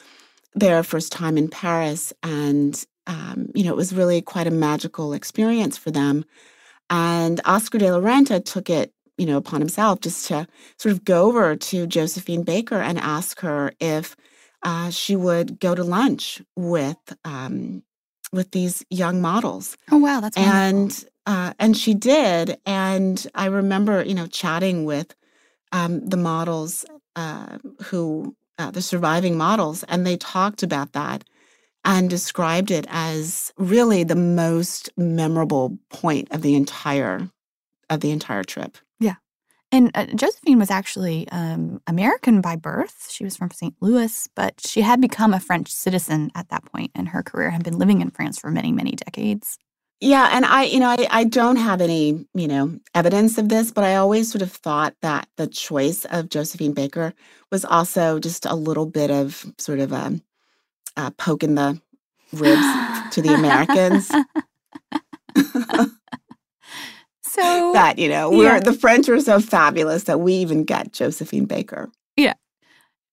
[0.54, 2.12] their first time in Paris.
[2.22, 6.24] And, um, you know, it was really quite a magical experience for them.
[6.90, 10.46] And Oscar de la Renta took it, you know, upon himself just to
[10.78, 14.16] sort of go over to Josephine Baker and ask her if
[14.62, 17.82] uh, she would go to lunch with um,
[18.32, 19.76] with these young models.
[19.90, 20.68] Oh wow, that's wonderful.
[20.68, 22.58] and uh, and she did.
[22.64, 25.14] And I remember, you know, chatting with
[25.72, 26.84] um, the models
[27.16, 31.24] uh, who uh, the surviving models, and they talked about that
[31.88, 37.30] and described it as really the most memorable point of the entire
[37.88, 38.76] of the entire trip.
[39.00, 39.14] Yeah.
[39.72, 43.08] And uh, Josephine was actually um, American by birth.
[43.10, 43.74] She was from St.
[43.80, 47.64] Louis, but she had become a French citizen at that point in her career, had
[47.64, 49.56] been living in France for many, many decades.
[50.00, 53.72] Yeah, and I, you know, I, I don't have any, you know, evidence of this,
[53.72, 57.14] but I always sort of thought that the choice of Josephine Baker
[57.50, 60.20] was also just a little bit of sort of a,
[60.98, 61.80] a poke in the
[62.32, 62.66] ribs
[63.12, 64.10] to the Americans.
[67.38, 71.44] So that you know, we're the French are so fabulous that we even get Josephine
[71.44, 71.90] Baker.
[72.16, 72.34] Yeah.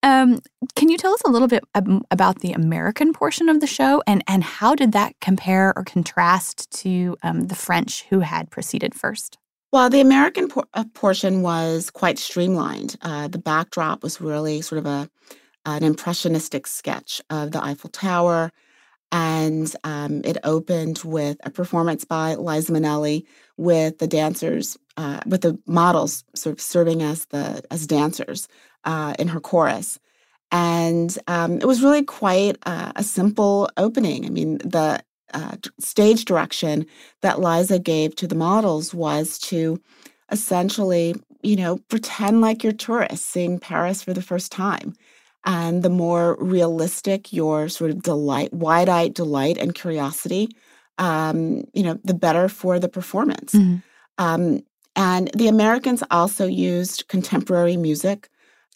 [0.04, 0.40] Um,
[0.76, 4.04] can you tell us a little bit ab- about the American portion of the show
[4.06, 8.94] and, and how did that compare or contrast to um, the French who had proceeded
[8.94, 9.40] first?
[9.74, 12.98] Well, the American por- uh, portion was quite streamlined.
[13.02, 15.10] Uh, the backdrop was really sort of a
[15.66, 18.52] an impressionistic sketch of the Eiffel Tower,
[19.12, 23.26] and um, it opened with a performance by Liza Minnelli
[23.58, 28.48] with the dancers, uh, with the models sort of serving as the as dancers
[28.84, 30.00] uh, in her chorus.
[30.52, 34.26] And um, it was really quite uh, a simple opening.
[34.26, 36.86] I mean, the uh, stage direction
[37.22, 39.82] that Liza gave to the models was to
[40.32, 44.94] essentially, you know, pretend like you're tourists seeing Paris for the first time.
[45.46, 50.50] And the more realistic your sort of delight, wide eyed delight and curiosity,
[50.98, 53.54] um, you know, the better for the performance.
[53.54, 53.84] Mhm.
[54.18, 54.64] Um,
[54.96, 58.30] and the Americans also used contemporary music.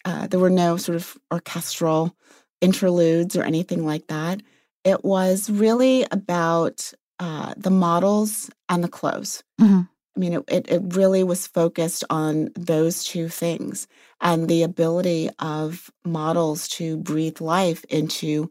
[0.04, 2.14] Uh, there were no sort of orchestral
[2.60, 4.40] interludes or anything like that.
[4.84, 9.42] It was really about uh, the models and the clothes.
[9.60, 9.88] Mhm.
[10.16, 13.86] I mean, it, it, really was focused on those two things
[14.20, 18.50] and the ability of models to breathe life into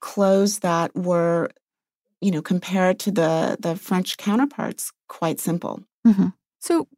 [0.00, 1.50] clothes that were,
[2.20, 5.82] you know, compared to the the French counterparts, quite simple.
[6.06, 6.28] Mm-hmm.
[6.58, 6.88] So,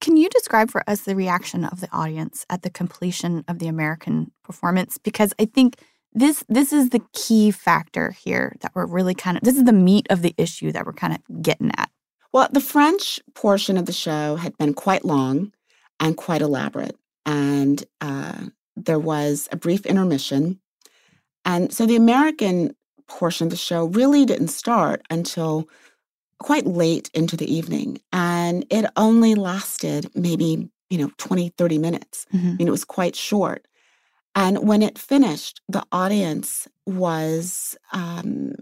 [0.00, 3.68] can you describe for us the reaction of the audience at the completion of the
[3.68, 4.98] American performance?
[4.98, 5.76] Because I think
[6.14, 9.72] this this is the key factor here that we're really kind of this is the
[9.72, 11.90] meat of the issue that we're kind of getting at.
[12.32, 15.52] Well, the French portion of the show had been quite long
[16.00, 16.96] and quite elaborate.
[17.26, 20.60] And uh, there was a brief intermission.
[21.44, 22.74] And so the American
[23.06, 25.68] portion of the show really didn't start until
[26.38, 28.00] quite late into the evening.
[28.12, 32.26] And it only lasted maybe, you know, 20, 30 minutes.
[32.32, 33.68] I mean, it was quite short.
[34.34, 38.54] And when it finished, the audience was um,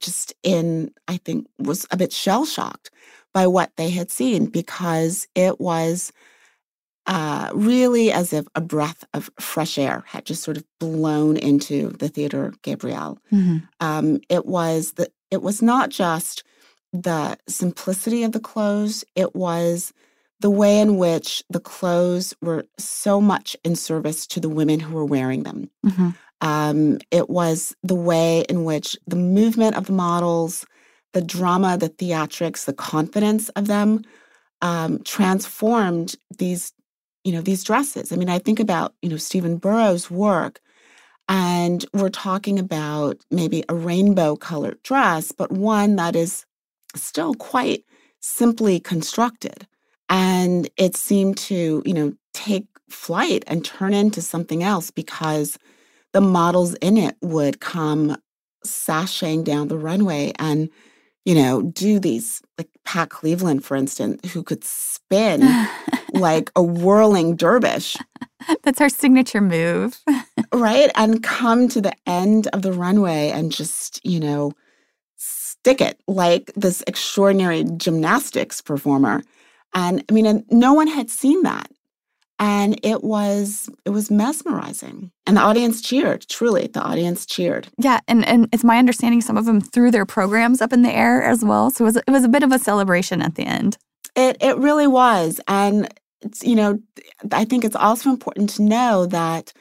[0.00, 2.90] just in, I think, was a bit shell shocked
[3.32, 6.12] by what they had seen because it was
[7.06, 11.90] uh, really as if a breath of fresh air had just sort of blown into
[11.90, 13.18] the theater Gabriel.
[13.30, 13.68] Mhm.
[13.80, 16.44] Um, it was the it was not just
[16.92, 19.92] the simplicity of the clothes; it was
[20.40, 24.94] the way in which the clothes were so much in service to the women who
[24.94, 25.70] were wearing them.
[25.84, 26.14] Mhm.
[26.44, 30.66] Um, it was the way in which the movement of the models,
[31.14, 34.02] the drama, the theatrics, the confidence of them
[34.60, 36.72] um, transformed these,
[37.24, 38.12] you know, these dresses.
[38.12, 40.60] I mean, I think about, you know, Stephen Burrows' work,
[41.30, 46.44] and we're talking about maybe a rainbow colored dress, but one that is
[46.94, 47.84] still quite
[48.20, 49.66] simply constructed.
[50.10, 55.58] And it seemed to, you know, take flight and turn into something else because
[56.14, 58.16] the models in it would come
[58.64, 60.70] sashaying down the runway and
[61.26, 65.42] you know do these like pat cleveland for instance who could spin
[66.14, 67.96] like a whirling dervish.
[68.62, 70.00] That's our signature move.
[70.54, 70.90] right?
[70.94, 74.52] And come to the end of the runway and just, you know,
[75.16, 79.22] stick it like this extraordinary gymnastics performer.
[79.74, 81.68] And I mean, no one had seen that.
[82.44, 85.10] And it was it was mesmerizing.
[85.26, 86.66] And the audience cheered, truly.
[86.66, 87.68] The audience cheered.
[87.78, 90.92] Yeah, and, and it's my understanding some of them threw their programs up in the
[90.92, 91.70] air as well.
[91.70, 93.78] So it was it was a bit of a celebration at the end.
[94.14, 95.40] It it really was.
[95.48, 95.88] And
[96.20, 96.78] it's, you know,
[97.32, 99.54] I think it's also important to know that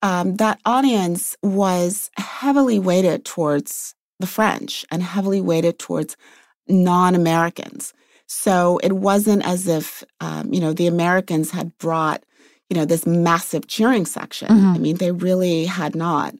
[0.00, 6.16] um, that audience was heavily weighted towards the French and heavily weighted towards
[6.66, 7.92] non Americans.
[8.26, 12.22] So it wasn't as if, um, you know, the Americans had brought,
[12.70, 14.48] you know, this massive cheering section.
[14.48, 14.72] Mm-hmm.
[14.74, 16.34] I mean, they really had not.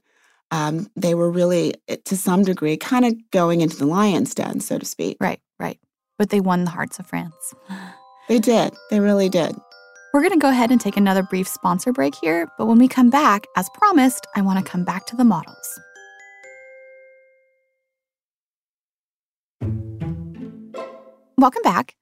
[0.52, 4.60] Um, they were really, eh, to some degree, kind of going into the lion's den,
[4.60, 5.16] so to speak.
[5.20, 5.78] Right, right.
[6.18, 7.54] But they won the hearts of France.
[8.28, 8.72] They did.
[8.90, 9.54] They really did.
[10.14, 12.88] We're going to go ahead and take another brief sponsor break here, but when we
[12.88, 15.80] come back, as promised, I want to come back to the models.
[21.38, 21.94] Welcome back.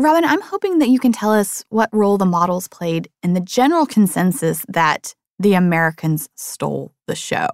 [0.00, 3.40] Robin, I'm hoping that you can tell us what role the models played in the
[3.40, 7.48] general consensus that the Americans stole the show.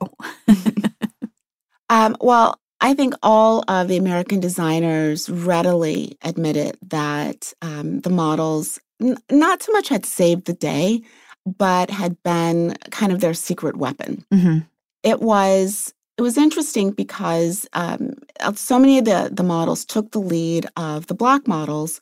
[1.88, 8.78] um, well, I think all of the American designers readily admitted that um, the models
[9.02, 11.00] n- not so much had saved the day,
[11.46, 14.24] but had been kind of their secret weapon.
[14.32, 14.58] Mm-hmm.
[15.02, 18.14] It was it was interesting because um,
[18.54, 22.00] so many of the, the models took the lead of the black models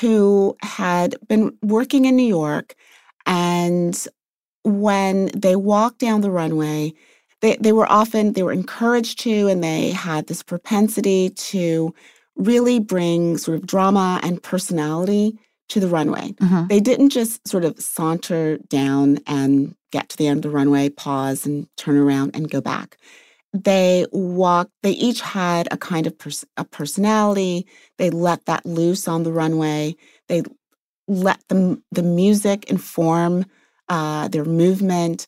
[0.00, 2.74] who had been working in New York.
[3.24, 4.06] And
[4.64, 6.92] when they walked down the runway,
[7.40, 11.94] they, they were often they were encouraged to and they had this propensity to
[12.36, 16.32] really bring sort of drama and personality to the runway.
[16.32, 16.66] Mm-hmm.
[16.68, 20.88] They didn't just sort of saunter down and get to the end of the runway,
[20.88, 22.98] pause and turn around and go back.
[23.64, 27.66] They walked, they each had a kind of pers- a personality.
[27.98, 29.96] They let that loose on the runway.
[30.28, 30.42] They
[31.08, 33.46] let the, the music inform
[33.88, 35.26] uh, their movement.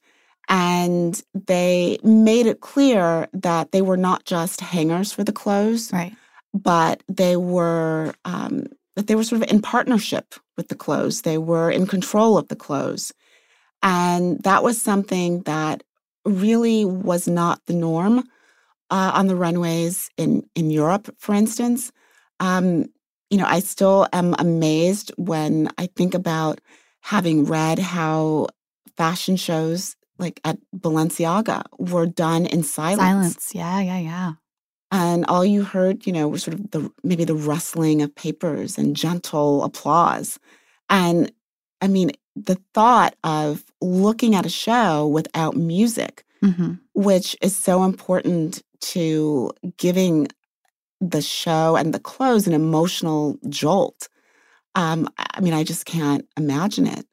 [0.49, 6.14] And they made it clear that they were not just hangers for the clothes, right.
[6.55, 8.64] but they were um,
[8.97, 11.22] that they were sort of in partnership with the clothes.
[11.22, 13.12] They were in control of the clothes.
[13.83, 15.85] And that was something that
[16.29, 18.18] really was not the norm
[18.91, 21.93] uh, on the runways in, in Europe, for instance.
[22.41, 22.87] Um,
[23.31, 26.61] you know, I still am amazed when I think about
[27.01, 28.49] having read how
[28.97, 32.99] fashion shows like at Balenciaga were done in silence.
[33.01, 34.33] Silence, yeah, yeah, yeah
[34.91, 38.79] and all you heard you know was sort of the maybe the rustling of papers
[38.79, 40.39] and gentle applause
[40.89, 41.31] and
[41.81, 42.11] i mean
[42.47, 46.74] the thought of looking at a show without music mm-hmm.
[46.95, 50.28] which is so important to giving
[51.01, 54.09] the show and the clothes an emotional jolt
[54.74, 57.07] um, i mean i just can't imagine it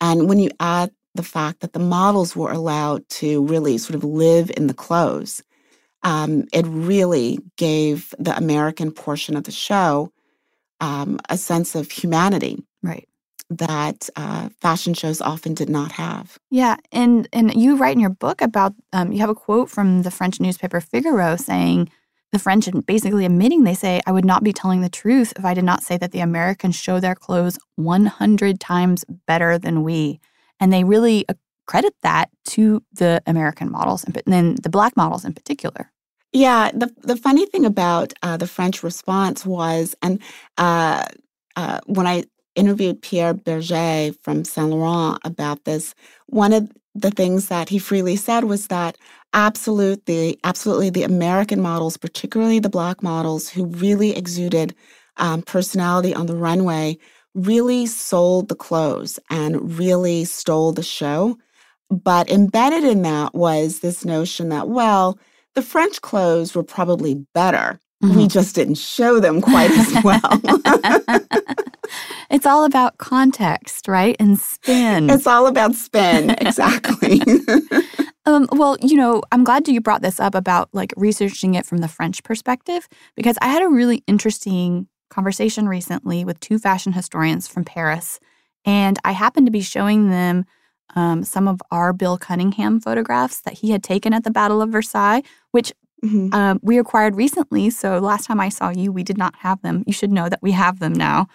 [0.00, 4.02] and when you add the fact that the models were allowed to really sort of
[4.02, 5.42] live in the clothes
[6.02, 10.12] um, it really gave the American portion of the show
[10.80, 12.62] um, a sense of humanity.
[12.82, 13.08] Right.
[13.58, 16.38] That uh, fashion shows often did not have.
[16.50, 20.02] Yeah, and and you write in your book about um, you have a quote from
[20.02, 21.90] the French newspaper Figaro saying
[22.32, 25.54] the French basically admitting they say I would not be telling the truth if I
[25.54, 30.20] did not say that the Americans show their clothes 100 times better than we,
[30.58, 31.26] and they really
[31.66, 35.90] credit that to the American models and then the black models in particular.
[36.32, 40.20] Yeah, the the funny thing about uh, the French response was, and
[40.56, 41.04] uh,
[41.56, 42.24] uh, when I
[42.54, 45.94] interviewed Pierre Bergé from Saint Laurent about this,
[46.26, 48.96] one of the things that he freely said was that
[49.32, 54.74] absolutely, absolutely, the American models, particularly the black models, who really exuded
[55.16, 56.98] um, personality on the runway,
[57.34, 61.38] really sold the clothes and really stole the show.
[61.90, 65.18] But embedded in that was this notion that, well,
[65.54, 67.78] the French clothes were probably better.
[68.02, 68.16] Mm-hmm.
[68.16, 71.20] We just didn't show them quite as well.
[72.32, 74.16] it's all about context, right?
[74.18, 75.10] And spin.
[75.10, 77.20] It's all about spin, exactly.
[78.26, 81.78] um, well, you know, I'm glad you brought this up about like researching it from
[81.78, 87.46] the French perspective because I had a really interesting conversation recently with two fashion historians
[87.46, 88.18] from Paris.
[88.64, 90.46] And I happened to be showing them
[90.94, 94.70] um, some of our Bill Cunningham photographs that he had taken at the Battle of
[94.70, 95.72] Versailles, which
[96.04, 96.34] mm-hmm.
[96.34, 97.70] um, we acquired recently.
[97.70, 99.84] So last time I saw you, we did not have them.
[99.86, 101.28] You should know that we have them now.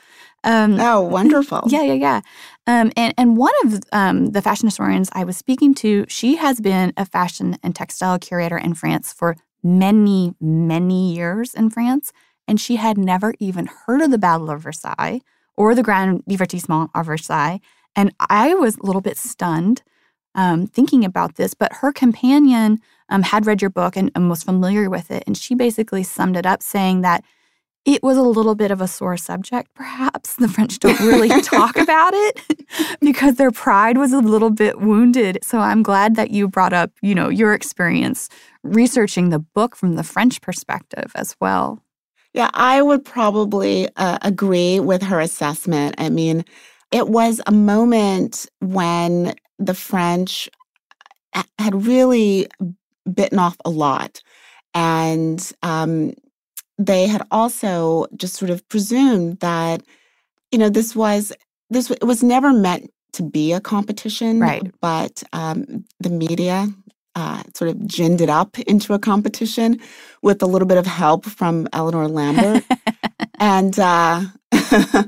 [0.44, 1.64] Um, oh, wonderful!
[1.68, 2.22] Yeah, yeah, yeah.
[2.68, 6.62] Um, and and one of um, the fashion historians I was speaking to, she has
[6.62, 12.14] been a fashion and textile curator in France for many, many years in France,
[12.48, 15.22] and she had never even heard of the Battle of Versailles
[15.58, 17.60] or the Grand Divertissement of Versailles.
[17.96, 19.82] And I was a little bit stunned
[20.36, 22.80] um, thinking about this, but her companion
[23.10, 25.24] um, had read your book and, and was familiar with it.
[25.28, 27.24] And she basically summed it up saying that
[27.86, 30.36] it was a little bit of a sore subject, perhaps.
[30.36, 32.42] The French don't really talk about it
[33.00, 35.40] because their pride was a little bit wounded.
[35.42, 38.28] So I'm glad that you brought up, you know, your experience
[38.62, 41.82] researching the book from the French perspective as well.
[42.34, 45.96] Yeah, I would probably uh, agree with her assessment.
[45.98, 46.44] I mean,
[46.92, 50.50] it was a moment when the French
[51.58, 52.48] had really
[53.14, 54.22] bitten off a lot.
[54.74, 56.14] And um,
[56.80, 59.84] they had also just sort of presumed that,
[60.52, 61.34] you know, this was
[61.70, 64.72] this it was never meant to be a competition, right?
[64.82, 66.68] But um, the media
[67.16, 69.80] uh, sort of ginned it up into a competition
[70.24, 72.64] with a little bit of help from Eleanor Lambert,
[73.40, 74.24] and uh,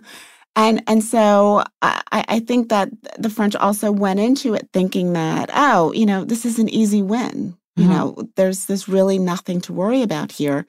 [0.56, 2.90] and and so I, I think that
[3.20, 7.04] the French also went into it thinking that oh you know this is an easy
[7.04, 7.94] win you mm-hmm.
[7.94, 10.66] know there's there's really nothing to worry about here,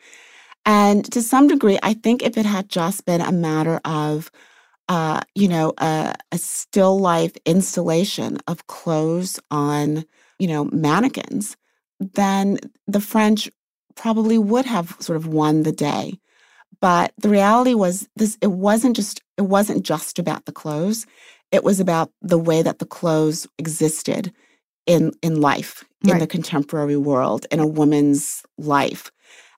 [0.64, 4.30] and to some degree I think if it had just been a matter of
[4.88, 10.04] uh, you know a, a still life installation of clothes on
[10.40, 11.56] you know, mannequins,
[12.00, 12.58] then
[12.88, 13.48] the French
[13.94, 16.18] probably would have sort of won the day.
[16.80, 21.06] But the reality was this it wasn't just it wasn't just about the clothes.
[21.52, 24.32] It was about the way that the clothes existed
[24.86, 29.10] in in life, in the contemporary world, in a woman's life.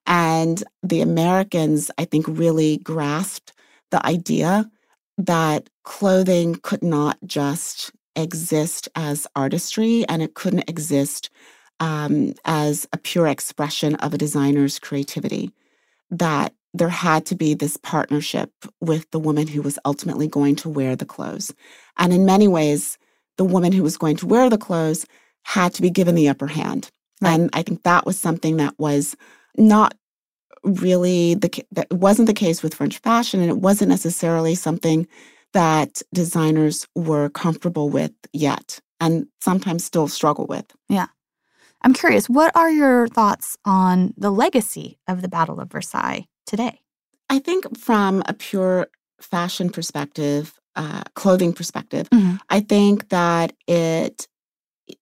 [0.07, 3.53] And the Americans, I think, really grasped
[3.91, 4.71] the idea
[5.19, 11.31] that clothing could not just exist as artistry and it couldn't exist
[11.81, 15.51] um, as a pure expression of a designer's creativity.
[16.11, 18.51] That there had to be this partnership
[18.81, 21.55] with the woman who was ultimately going to wear the clothes.
[21.99, 22.99] And in many ways,
[23.39, 25.07] the woman who was going to wear the clothes
[25.45, 26.91] had to be given the upper hand.
[27.21, 27.33] Right.
[27.33, 29.17] And I think that was something that was
[29.57, 29.95] not
[30.65, 35.09] really the that wasn't the case with French fashion and it wasn't necessarily something
[35.53, 40.65] that designers were comfortable with yet and sometimes still struggle with.
[40.89, 41.07] Yeah.
[41.83, 46.81] I'm curious, what are your thoughts on the legacy of the Battle of Versailles today?
[47.29, 48.87] I think from a pure
[49.21, 52.37] fashion perspective, uh, clothing perspective, mm-hmm.
[52.51, 54.27] I think that it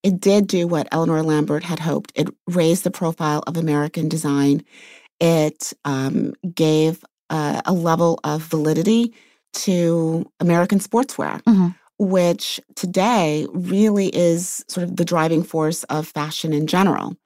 [0.03, 2.13] it did do what Eleanor Lambert had hoped.
[2.15, 4.63] It raised the profile of American design.
[5.21, 9.13] It um, gave uh, a level of validity
[9.53, 11.69] to American sportswear, mm-hmm.
[11.99, 17.17] which today really is sort of the driving force of fashion in general.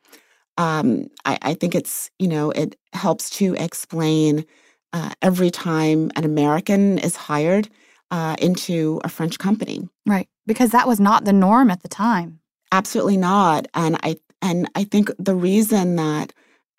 [0.57, 4.45] Um, I, I, think it's, you know, it helps to explain
[4.93, 7.69] uh, every time an American is hired
[8.15, 9.89] uh, into a French company.
[10.07, 10.29] Right.
[10.47, 12.39] Because that was not the norm at the time.
[12.71, 13.67] Absolutely not.
[13.75, 16.33] And I and I think the reason that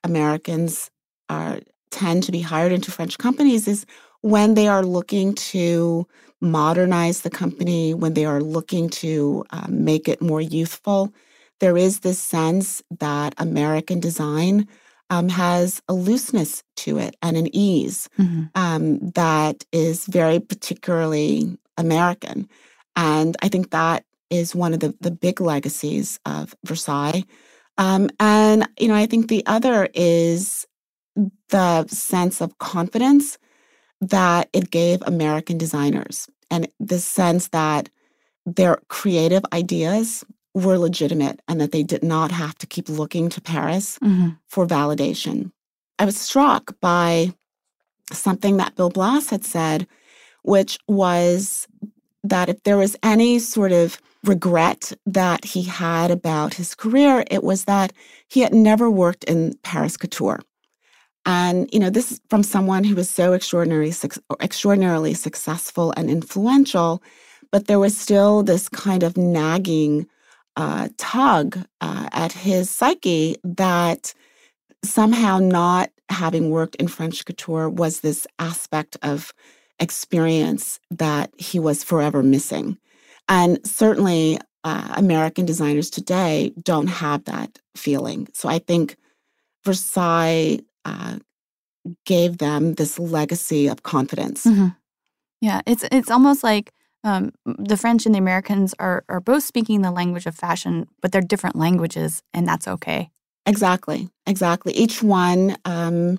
[0.06, 0.90] Americans
[1.30, 1.60] are
[1.92, 3.86] tend to be hired into French companies is
[4.22, 6.08] when they are looking to
[6.40, 11.14] modernize the company, when they are looking to um, make it more youthful,
[11.60, 14.70] there is this sense that American design
[15.10, 18.43] um, has a looseness to it and an ease mm-hmm.
[18.56, 22.47] um, that is very particularly American.
[22.95, 27.24] And I think that is one of the, the big legacies of Versailles.
[27.78, 30.66] Um, and, you know, I think the other is
[31.49, 33.38] the sense of confidence
[34.01, 37.89] that it gave American designers and the sense that
[38.45, 40.24] their creative ideas
[40.56, 44.30] were legitimate and that they did not have to keep looking to Paris mm-hmm.
[44.47, 45.51] for validation.
[45.99, 47.34] I was struck by
[48.12, 49.86] something that Bill Blass had said,
[50.43, 51.68] which was
[52.24, 57.43] that if there was any sort of regret that he had about his career, it
[57.43, 57.91] was that
[58.30, 60.39] he had never worked in Paris couture.
[61.26, 63.93] And you know, this is from someone who was so extraordinarily
[64.41, 67.03] extraordinarily successful and influential,
[67.51, 70.08] but there was still this kind of nagging
[70.56, 74.14] uh, tug uh, at his psyche that
[74.84, 79.34] somehow not having worked in French couture was this aspect of
[79.80, 82.78] experience that he was forever missing.
[83.28, 88.28] And certainly, uh, American designers today don't have that feeling.
[88.34, 88.97] So I think
[89.64, 91.20] Versailles uh,
[92.06, 94.45] gave them this legacy of confidence.
[94.45, 94.70] Mm-hmm.
[95.41, 96.72] Yeah, it's it's almost like
[97.06, 101.12] um, the French and the Americans are are both speaking the language of fashion, but
[101.12, 103.12] they're different languages, and that's okay.
[103.45, 104.74] Exactly, exactly.
[104.74, 106.18] Each one, um,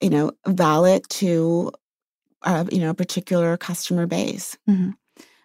[0.00, 1.70] you know, valid to
[2.42, 4.56] uh, you know a particular customer base.
[4.68, 4.90] Mm-hmm.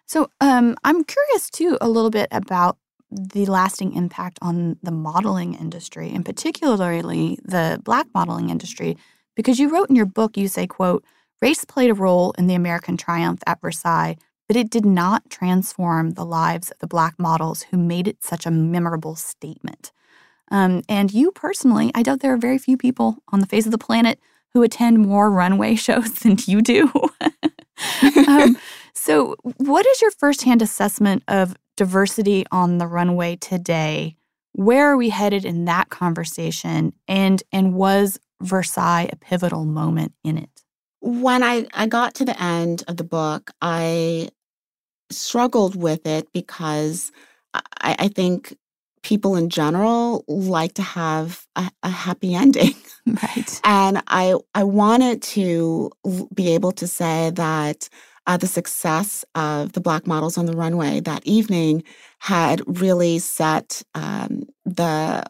[0.06, 2.78] So um, I'm curious too a little bit about
[3.10, 8.96] the lasting impact on the modeling industry, and particularly the black modeling industry,
[9.36, 11.04] because you wrote in your book, you say, "quote
[11.42, 14.16] Race played a role in the American triumph at Versailles."
[14.48, 18.46] But it did not transform the lives of the black models who made it such
[18.46, 19.92] a memorable statement.
[20.50, 23.72] Um, and you personally, I doubt there are very few people on the face of
[23.72, 24.18] the planet
[24.54, 26.90] who attend more runway shows than you do.
[28.26, 28.56] um,
[28.94, 34.16] so, what is your firsthand assessment of diversity on the runway today?
[34.52, 36.92] Where are we headed in that conversation?
[37.06, 40.64] And and was Versailles a pivotal moment in it?
[41.00, 44.30] When I, I got to the end of the book, I
[45.10, 47.12] struggled with it because
[47.54, 48.56] I, I think
[49.02, 52.74] people in general like to have a, a happy ending.
[53.22, 53.60] Right.
[53.64, 55.90] And I I wanted to
[56.34, 57.88] be able to say that
[58.26, 61.82] uh, the success of the black models on the runway that evening
[62.18, 65.24] had really set um, the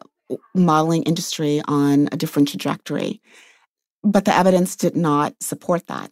[0.53, 3.21] modeling industry on a different trajectory.
[4.03, 6.11] But the evidence did not support that.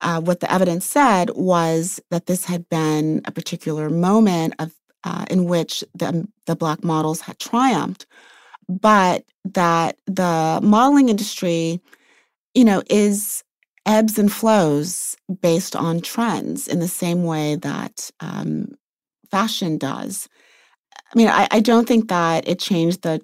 [0.00, 4.72] Uh, what the evidence said was that this had been a particular moment of
[5.04, 8.06] uh, in which the, the black models had triumphed,
[8.68, 11.80] but that the modeling industry,
[12.54, 13.42] you know, is
[13.86, 18.68] ebbs and flows based on trends in the same way that um,
[19.30, 20.28] fashion does.
[21.12, 23.20] I mean, I, I don't think that it changed the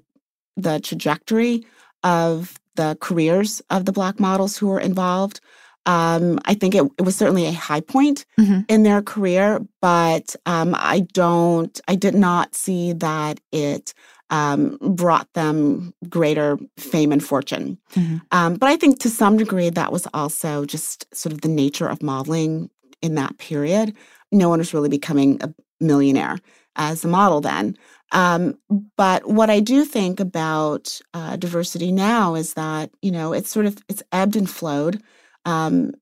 [0.57, 1.67] the trajectory
[2.05, 5.41] of the careers of the black models who were involved.
[5.87, 8.61] Um, I think it, it, was certainly a high point mm-hmm.
[8.69, 13.93] in their career, but um, I don't, I did not see that it
[14.31, 17.79] um, brought them greater fame and fortune.
[17.95, 18.17] Mm-hmm.
[18.33, 21.87] Um, but I think to some degree that was also just sort of the nature
[21.87, 22.71] of modeling
[23.03, 23.95] in that period.
[24.33, 26.39] No one was really becoming a millionaire
[26.77, 27.77] as a model then.
[28.13, 28.59] Um,
[28.97, 33.67] but what I do think about uh, diversity now is that you know it's sort
[33.67, 35.03] of it's ebbed and flowed.
[35.45, 35.93] Um,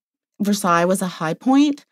[0.40, 1.84] Versailles was a high point.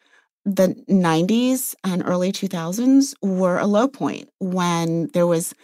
[0.45, 5.55] The 90s and early 2000s were a low point when there was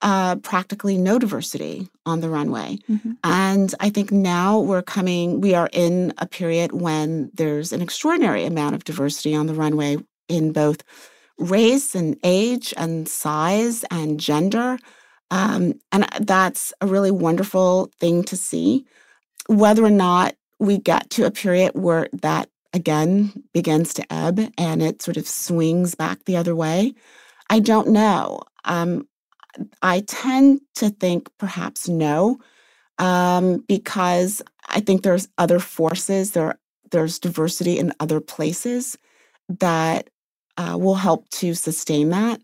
[0.00, 2.78] uh, practically no diversity on the runway.
[2.90, 3.12] Mm-hmm.
[3.22, 8.44] And I think now we're coming, we are in a period when there's an extraordinary
[8.44, 10.82] amount of diversity on the runway in both
[11.38, 14.78] race and age and size and gender.
[15.30, 18.84] Um, and that's a really wonderful thing to see.
[19.46, 24.82] Whether or not we get to a period where that again begins to ebb and
[24.82, 26.94] it sort of swings back the other way,
[27.50, 28.42] I don't know.
[28.64, 29.08] Um,
[29.82, 32.38] I tend to think perhaps no,
[32.98, 36.58] um, because I think there's other forces, there,
[36.92, 38.98] there's diversity in other places
[39.60, 40.10] that
[40.58, 42.40] uh, will help to sustain that.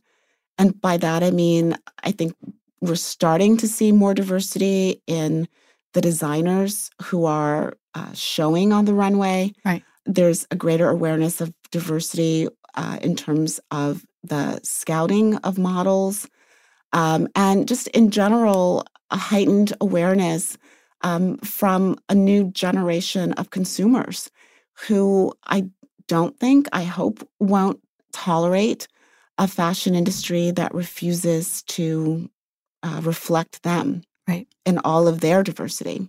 [0.59, 2.35] And by that, I mean, I think
[2.81, 5.49] we're starting to see more diversity in
[5.95, 9.53] the designers who are uh, showing on the runway.
[9.65, 9.83] Right.
[10.07, 16.29] There's a greater awareness of diversity uh, in terms of the scouting of models,
[16.93, 20.57] um, and just in general, a heightened awareness
[21.03, 24.31] um, from a new generation of consumers
[24.87, 25.69] who I
[26.07, 27.81] don't think, I hope, won't
[28.13, 28.87] tolerate
[29.39, 32.31] a fashion industry that refuses to
[32.83, 36.09] uh, reflect them right in all of their diversity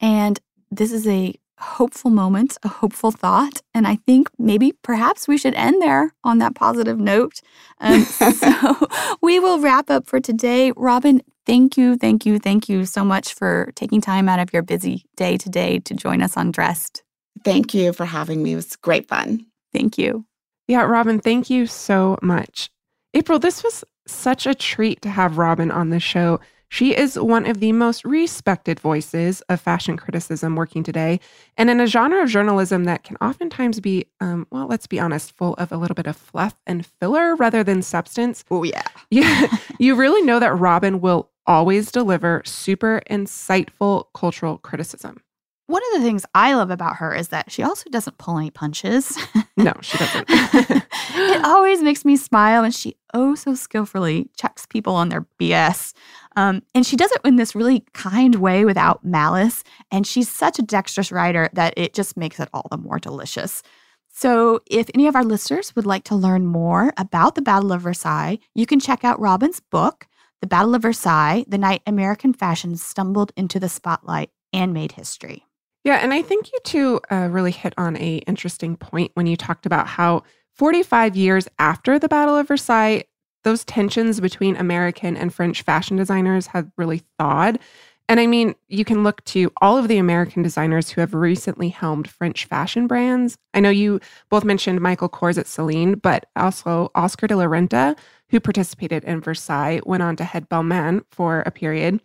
[0.00, 0.40] and
[0.70, 5.54] this is a hopeful moment a hopeful thought and i think maybe perhaps we should
[5.54, 7.40] end there on that positive note.
[7.80, 8.76] Um, so
[9.20, 10.72] we will wrap up for today.
[10.76, 14.62] Robin thank you thank you thank you so much for taking time out of your
[14.62, 17.02] busy day today to join us on dressed.
[17.44, 18.52] Thank you for having me.
[18.52, 19.46] It was great fun.
[19.72, 20.24] Thank you.
[20.66, 22.70] Yeah, Robin, thank you so much.
[23.14, 26.40] April, this was such a treat to have Robin on the show.
[26.70, 31.18] She is one of the most respected voices of fashion criticism working today,
[31.56, 35.32] and in a genre of journalism that can oftentimes be, um, well, let's be honest,
[35.36, 38.44] full of a little bit of fluff and filler rather than substance.
[38.50, 38.82] Oh, yeah.
[39.10, 39.46] Yeah.
[39.78, 45.22] you really know that Robin will always deliver super insightful cultural criticism.
[45.68, 48.50] One of the things I love about her is that she also doesn't pull any
[48.50, 49.18] punches.
[49.58, 50.26] no, she doesn't.
[50.30, 55.92] it always makes me smile and she oh so skillfully checks people on their BS.
[56.36, 59.62] Um, and she does it in this really kind way without malice.
[59.90, 63.62] And she's such a dexterous writer that it just makes it all the more delicious.
[64.10, 67.82] So, if any of our listeners would like to learn more about the Battle of
[67.82, 70.08] Versailles, you can check out Robin's book,
[70.40, 75.44] The Battle of Versailles The Night American Fashion Stumbled into the Spotlight and Made History.
[75.88, 79.38] Yeah, and I think you two uh, really hit on a interesting point when you
[79.38, 80.22] talked about how
[80.52, 83.04] 45 years after the Battle of Versailles,
[83.42, 87.58] those tensions between American and French fashion designers have really thawed.
[88.06, 91.70] And I mean, you can look to all of the American designers who have recently
[91.70, 93.38] helmed French fashion brands.
[93.54, 97.96] I know you both mentioned Michael Kors at Celine, but also Oscar de la Renta,
[98.28, 102.02] who participated in Versailles, went on to head Balmain for a period.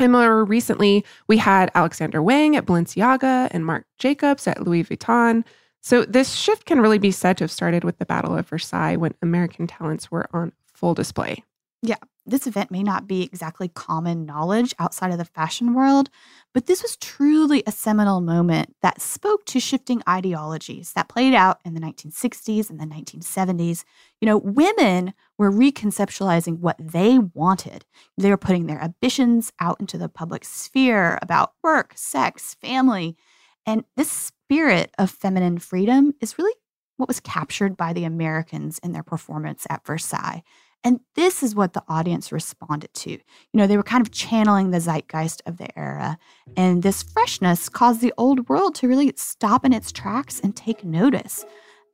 [0.00, 5.44] And more recently, we had Alexander Wang at Balenciaga and Marc Jacobs at Louis Vuitton.
[5.82, 8.96] So this shift can really be said to have started with the Battle of Versailles
[8.96, 11.44] when American talents were on full display.
[11.82, 11.96] Yeah,
[12.26, 16.10] this event may not be exactly common knowledge outside of the fashion world,
[16.52, 21.60] but this was truly a seminal moment that spoke to shifting ideologies that played out
[21.64, 23.84] in the 1960s and the 1970s.
[24.20, 27.84] You know, women were reconceptualizing what they wanted.
[28.18, 33.16] They were putting their ambitions out into the public sphere about work, sex, family.
[33.66, 36.54] And this spirit of feminine freedom is really
[36.96, 40.42] what was captured by the Americans in their performance at Versailles.
[40.82, 43.10] And this is what the audience responded to.
[43.10, 43.20] You
[43.52, 46.18] know, they were kind of channeling the zeitgeist of the era.
[46.56, 50.84] And this freshness caused the old world to really stop in its tracks and take
[50.84, 51.44] notice.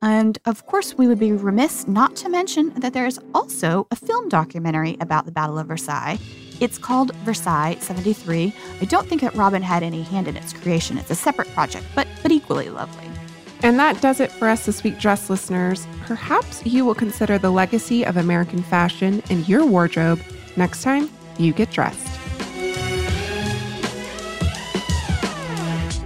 [0.01, 3.95] And of course, we would be remiss not to mention that there is also a
[3.95, 6.19] film documentary about the Battle of Versailles.
[6.59, 8.53] It's called Versailles 73.
[8.81, 10.97] I don't think that Robin had any hand in its creation.
[10.97, 13.16] It's a separate project, but, but equally lovely.
[13.63, 15.87] And that does it for us this week, dress listeners.
[16.05, 20.21] Perhaps you will consider the legacy of American fashion in your wardrobe
[20.55, 22.16] next time you get dressed.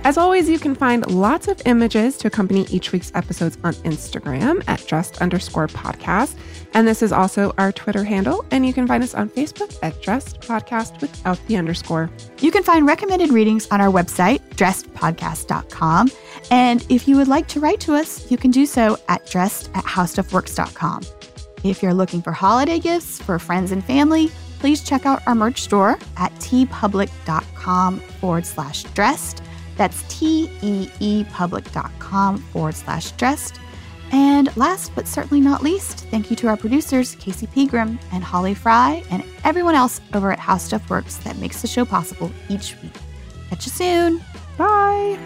[0.04, 4.64] As always, you can find lots of images to accompany each week's episodes on Instagram
[4.68, 6.36] at dressed underscore podcast.
[6.74, 8.44] And this is also our Twitter handle.
[8.50, 12.10] And you can find us on Facebook at dressed podcast without the underscore.
[12.40, 16.10] You can find recommended readings on our website, dressedpodcast.com.
[16.50, 19.70] And if you would like to write to us, you can do so at dressed
[19.76, 21.04] at howstuffworks.com.
[21.64, 25.62] If you're looking for holiday gifts for friends and family, please check out our merch
[25.62, 29.44] store at teepublic.com forward slash dressed.
[29.82, 33.60] That's teepublic.com forward slash dressed.
[34.12, 38.54] And last but certainly not least, thank you to our producers, Casey Pegram and Holly
[38.54, 42.76] Fry, and everyone else over at How Stuff Works that makes the show possible each
[42.84, 42.94] week.
[43.50, 44.24] Catch you soon.
[44.56, 45.18] Bye.